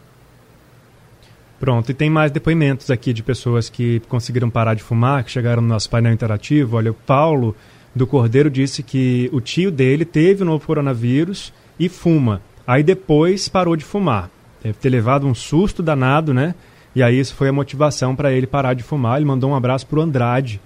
Pronto, 1.58 1.90
e 1.90 1.94
tem 1.94 2.10
mais 2.10 2.30
depoimentos 2.30 2.90
aqui 2.90 3.12
de 3.12 3.22
pessoas 3.22 3.70
que 3.70 4.00
conseguiram 4.08 4.50
parar 4.50 4.74
de 4.74 4.82
fumar, 4.82 5.24
que 5.24 5.30
chegaram 5.30 5.62
no 5.62 5.68
nosso 5.68 5.88
painel 5.88 6.12
interativo. 6.12 6.76
Olha, 6.76 6.90
o 6.90 6.94
Paulo 6.94 7.56
do 7.94 8.06
Cordeiro 8.06 8.50
disse 8.50 8.82
que 8.82 9.30
o 9.32 9.40
tio 9.40 9.70
dele 9.70 10.04
teve 10.04 10.42
o 10.42 10.46
novo 10.46 10.66
coronavírus 10.66 11.52
e 11.80 11.88
fuma. 11.88 12.42
Aí 12.66 12.82
depois 12.82 13.48
parou 13.48 13.74
de 13.74 13.84
fumar. 13.84 14.30
Deve 14.62 14.76
ter 14.78 14.90
levado 14.90 15.26
um 15.26 15.34
susto 15.34 15.82
danado, 15.82 16.34
né? 16.34 16.54
E 16.94 17.02
aí 17.02 17.18
isso 17.18 17.34
foi 17.34 17.48
a 17.48 17.52
motivação 17.52 18.14
para 18.14 18.32
ele 18.32 18.46
parar 18.46 18.74
de 18.74 18.82
fumar. 18.82 19.16
Ele 19.16 19.24
mandou 19.24 19.50
um 19.50 19.54
abraço 19.54 19.86
pro 19.86 20.02
Andrade, 20.02 20.60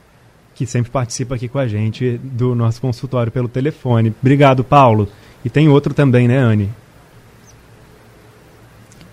que 0.55 0.67
sempre 0.67 0.91
participa 0.91 1.37
aqui 1.37 1.49
com 1.49 1.59
a 1.59 1.69
gente 1.69 2.19
do 2.23 2.55
nosso 2.55 2.81
consultório 2.81 3.31
pelo 3.31 3.49
telefone. 3.49 4.13
Obrigado, 4.21 4.65
Paulo. 4.65 5.09
E 5.45 5.51
tem 5.51 5.69
outro 5.69 5.95
também, 5.95 6.27
né, 6.27 6.39
Anne? 6.39 6.71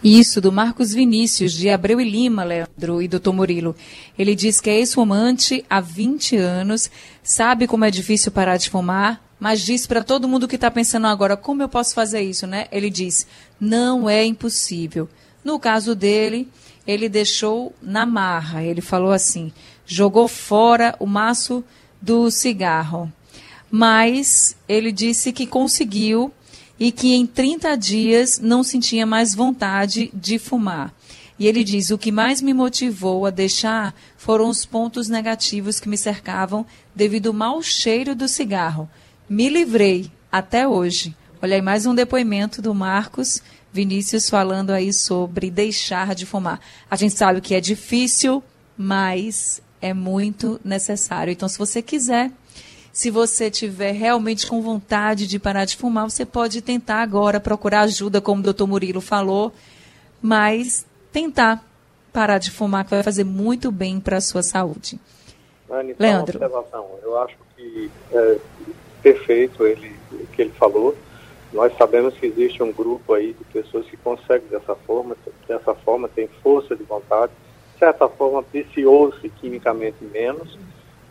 Isso, 0.07 0.39
do 0.39 0.53
Marcos 0.53 0.93
Vinícius, 0.93 1.51
de 1.51 1.69
Abreu 1.69 1.99
e 1.99 2.09
Lima, 2.09 2.45
Leandro 2.45 3.01
e 3.01 3.09
doutor 3.09 3.33
Murilo. 3.33 3.75
Ele 4.17 4.35
diz 4.35 4.61
que 4.61 4.69
é 4.69 4.77
ex-fumante 4.77 5.65
há 5.69 5.81
20 5.81 6.37
anos, 6.37 6.89
sabe 7.21 7.67
como 7.67 7.83
é 7.83 7.91
difícil 7.91 8.31
parar 8.31 8.55
de 8.55 8.69
fumar, 8.69 9.21
mas 9.37 9.59
diz 9.59 9.85
para 9.85 10.01
todo 10.01 10.25
mundo 10.25 10.47
que 10.47 10.55
está 10.55 10.71
pensando 10.71 11.07
agora, 11.07 11.35
como 11.35 11.61
eu 11.61 11.67
posso 11.67 11.93
fazer 11.93 12.21
isso, 12.21 12.47
né? 12.47 12.67
Ele 12.71 12.89
diz, 12.89 13.27
não 13.59 14.09
é 14.09 14.23
impossível. 14.23 15.09
No 15.43 15.59
caso 15.59 15.93
dele, 15.93 16.47
ele 16.87 17.09
deixou 17.09 17.75
na 17.81 18.05
marra. 18.05 18.63
Ele 18.63 18.79
falou 18.79 19.11
assim, 19.11 19.51
jogou 19.85 20.29
fora 20.29 20.95
o 21.01 21.05
maço 21.05 21.61
do 22.01 22.31
cigarro. 22.31 23.11
Mas 23.69 24.55
ele 24.69 24.93
disse 24.93 25.33
que 25.33 25.45
conseguiu 25.45 26.31
e 26.79 26.91
que 26.91 27.13
em 27.13 27.25
30 27.25 27.75
dias 27.75 28.39
não 28.39 28.63
sentia 28.63 29.05
mais 29.05 29.33
vontade 29.33 30.11
de 30.13 30.37
fumar. 30.37 30.93
E 31.39 31.47
ele 31.47 31.63
diz: 31.63 31.89
o 31.89 31.97
que 31.97 32.11
mais 32.11 32.41
me 32.41 32.53
motivou 32.53 33.25
a 33.25 33.29
deixar 33.29 33.93
foram 34.17 34.49
os 34.49 34.65
pontos 34.65 35.07
negativos 35.07 35.79
que 35.79 35.89
me 35.89 35.97
cercavam 35.97 36.65
devido 36.95 37.27
ao 37.27 37.33
mau 37.33 37.61
cheiro 37.61 38.15
do 38.15 38.27
cigarro. 38.27 38.89
Me 39.29 39.49
livrei 39.49 40.11
até 40.31 40.67
hoje. 40.67 41.15
Olha 41.41 41.55
aí 41.55 41.61
mais 41.61 41.85
um 41.85 41.93
depoimento 41.93 42.61
do 42.61 42.73
Marcos 42.73 43.43
Vinícius 43.71 44.27
falando 44.27 44.71
aí 44.71 44.91
sobre 44.91 45.51
deixar 45.51 46.15
de 46.15 46.25
fumar. 46.25 46.59
A 46.89 46.95
gente 46.95 47.13
sabe 47.13 47.41
que 47.41 47.53
é 47.53 47.61
difícil, 47.61 48.43
mas 48.75 49.61
é 49.79 49.93
muito 49.93 50.59
necessário. 50.63 51.31
Então, 51.31 51.47
se 51.47 51.57
você 51.57 51.81
quiser 51.81 52.31
se 52.97 53.11
você 53.11 53.51
tiver 53.51 53.91
realmente 53.91 54.47
com 54.47 54.59
vontade 54.59 55.27
de 55.27 55.37
parar 55.37 55.65
de 55.65 55.77
fumar, 55.77 56.09
você 56.09 56.25
pode 56.25 56.63
tentar 56.63 57.03
agora 57.03 57.39
procurar 57.39 57.81
ajuda, 57.81 58.19
como 58.19 58.39
o 58.39 58.43
doutor 58.43 58.65
Murilo 58.65 59.01
falou, 59.01 59.53
mas 60.19 60.83
tentar 61.11 61.63
parar 62.11 62.39
de 62.39 62.49
fumar, 62.49 62.85
que 62.85 62.89
vai 62.89 63.03
fazer 63.03 63.23
muito 63.23 63.71
bem 63.71 63.99
para 63.99 64.17
a 64.17 64.21
sua 64.21 64.41
saúde. 64.41 64.99
Anny, 65.69 65.95
Leandro. 65.99 66.39
observação. 66.39 66.87
Eu 67.03 67.19
acho 67.19 67.37
que 67.55 67.91
é 68.13 68.39
perfeito 69.03 69.63
ele, 69.63 69.95
que 70.33 70.41
ele 70.41 70.53
falou. 70.53 70.97
Nós 71.53 71.77
sabemos 71.77 72.15
que 72.15 72.25
existe 72.25 72.63
um 72.63 72.71
grupo 72.71 73.13
aí 73.13 73.33
de 73.33 73.43
pessoas 73.61 73.85
que 73.85 73.97
conseguem 73.97 74.47
dessa 74.49 74.73
forma, 74.73 75.15
dessa 75.47 75.75
forma, 75.75 76.07
tem 76.07 76.27
força 76.41 76.75
de 76.75 76.83
vontade, 76.83 77.31
de 77.73 77.77
certa 77.77 78.09
forma 78.09 78.43
viciou-se 78.51 79.29
quimicamente 79.39 80.03
menos, 80.03 80.57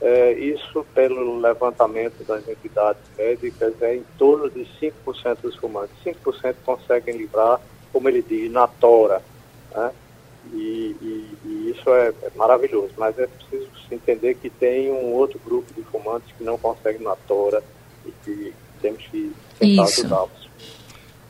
é, 0.00 0.32
isso, 0.32 0.84
pelo 0.94 1.38
levantamento 1.38 2.22
das 2.24 2.46
entidades 2.46 3.02
médicas, 3.16 3.74
é 3.80 3.96
em 3.96 4.04
torno 4.18 4.50
de 4.50 4.66
5% 4.80 5.38
dos 5.42 5.56
fumantes. 5.56 5.94
5% 6.04 6.54
conseguem 6.64 7.16
livrar, 7.16 7.60
como 7.92 8.08
ele 8.08 8.22
diz, 8.22 8.50
na 8.50 8.66
tora. 8.66 9.22
Né? 9.74 9.90
E, 10.52 10.96
e, 11.00 11.38
e, 11.44 11.70
isso 11.70 11.88
é, 11.90 12.08
é, 12.08 12.30
maravilhoso, 12.36 12.92
mas 12.96 13.18
é 13.18 13.26
preciso 13.26 13.68
entender 13.90 14.34
que 14.34 14.50
tem 14.50 14.90
um 14.90 15.12
outro 15.12 15.40
grupo 15.44 15.72
de 15.74 15.82
fumantes 15.84 16.30
que 16.36 16.44
não 16.44 16.58
conseguem 16.58 17.02
na 17.02 17.16
tora 17.16 17.62
e 18.04 18.12
que 18.24 18.52
temos 18.80 19.02
que 19.06 19.32
tentar 19.58 19.84
ajudá-los. 19.84 20.48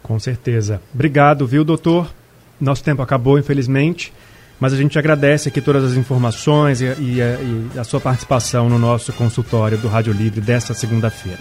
Com 0.03 0.19
certeza. 0.19 0.81
Obrigado, 0.93 1.47
viu, 1.47 1.65
doutor? 1.65 2.13
Nosso 2.61 2.83
tempo 2.83 3.03
acabou, 3.03 3.39
infelizmente. 3.39 4.13
Mas 4.59 4.73
a 4.73 4.77
gente 4.77 4.99
agradece 4.99 5.49
aqui 5.49 5.61
todas 5.61 5.85
as 5.85 5.93
informações 5.93 6.81
e, 6.81 6.87
e, 6.87 7.21
e 7.75 7.79
a 7.79 7.85
sua 7.85 8.01
participação 8.01 8.69
no 8.69 8.79
nosso 8.79 9.13
consultório 9.13 9.77
do 9.77 9.89
Rádio 9.89 10.13
Livre 10.13 10.41
desta 10.41 10.73
segunda-feira. 10.73 11.41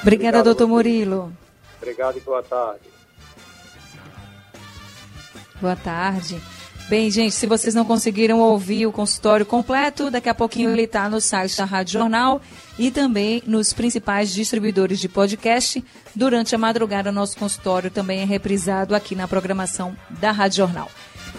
Obrigada, 0.00 0.38
Obrigado, 0.38 0.44
doutor 0.44 0.66
Murilo. 0.66 1.32
Obrigado 1.80 2.16
e 2.16 2.20
boa 2.20 2.42
tarde. 2.42 2.80
Boa 5.60 5.76
tarde. 5.76 6.40
Bem, 6.88 7.08
gente, 7.08 7.32
se 7.32 7.46
vocês 7.46 7.72
não 7.72 7.84
conseguiram 7.84 8.40
ouvir 8.40 8.84
o 8.84 8.90
consultório 8.90 9.46
completo, 9.46 10.10
daqui 10.10 10.28
a 10.28 10.34
pouquinho 10.34 10.70
ele 10.70 10.82
está 10.82 11.08
no 11.08 11.20
site 11.20 11.56
da 11.56 11.64
Rádio 11.64 12.00
Jornal 12.00 12.42
e 12.76 12.90
também 12.90 13.42
nos 13.46 13.72
principais 13.72 14.32
distribuidores 14.34 14.98
de 14.98 15.08
podcast. 15.08 15.84
Durante 16.16 16.52
a 16.52 16.58
madrugada, 16.58 17.12
nosso 17.12 17.36
consultório 17.36 17.92
também 17.92 18.22
é 18.22 18.24
reprisado 18.24 18.92
aqui 18.92 19.14
na 19.14 19.28
programação 19.28 19.96
da 20.18 20.32
Rádio 20.32 20.56
Jornal. 20.56 20.90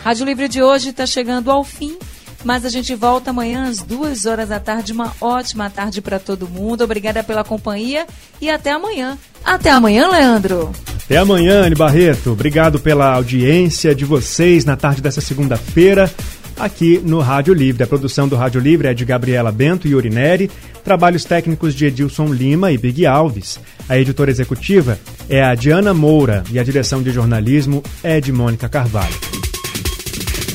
Rádio 0.04 0.26
Livre 0.26 0.48
de 0.48 0.64
hoje 0.64 0.90
está 0.90 1.06
chegando 1.06 1.52
ao 1.52 1.64
fim, 1.64 1.96
mas 2.44 2.66
a 2.66 2.70
gente 2.70 2.96
volta 2.96 3.30
amanhã 3.30 3.70
às 3.70 3.84
duas 3.84 4.26
horas 4.26 4.50
da 4.50 4.60
tarde. 4.60 4.92
Uma 4.92 5.14
ótima 5.22 5.70
tarde 5.70 6.02
para 6.02 6.18
todo 6.18 6.48
mundo. 6.48 6.84
Obrigada 6.84 7.24
pela 7.24 7.44
companhia 7.44 8.08
e 8.42 8.50
até 8.50 8.72
amanhã. 8.72 9.18
Até 9.46 9.70
amanhã, 9.70 10.10
Leandro. 10.10 10.72
Até 11.06 11.18
amanhã, 11.18 11.66
Anne 11.66 11.76
Barreto. 11.76 12.32
Obrigado 12.32 12.80
pela 12.80 13.14
audiência 13.14 13.94
de 13.94 14.04
vocês 14.04 14.66
na 14.66 14.76
tarde 14.76 15.02
dessa 15.02 15.22
segunda-feira 15.22 16.12
aqui 16.58 17.00
no 17.04 17.20
Rádio 17.20 17.54
Livre. 17.54 17.84
A 17.84 17.88
produção 17.88 18.28
do 18.28 18.36
Rádio 18.36 18.60
Livre 18.60 18.88
é 18.88 18.94
de 18.94 19.06
Gabriela 19.06 19.52
Bento 19.52 19.88
e 19.88 19.94
Urineri, 19.94 20.50
trabalhos 20.84 21.26
técnicos 21.26 21.76
de 21.76 21.86
Edilson 21.86 22.28
Lima 22.28 22.72
e 22.72 22.78
Big 22.78 23.06
Alves. 23.06 23.60
A 23.88 24.00
editora 24.00 24.32
executiva 24.32 25.00
é 25.30 25.44
a 25.44 25.54
Diana 25.54 25.94
Moura 25.94 26.44
e 26.52 26.60
a 26.60 26.64
direção 26.64 27.04
de 27.04 27.12
jornalismo 27.12 27.84
é 28.04 28.20
de 28.20 28.32
Mônica 28.32 28.68
Carvalho. 28.68 29.41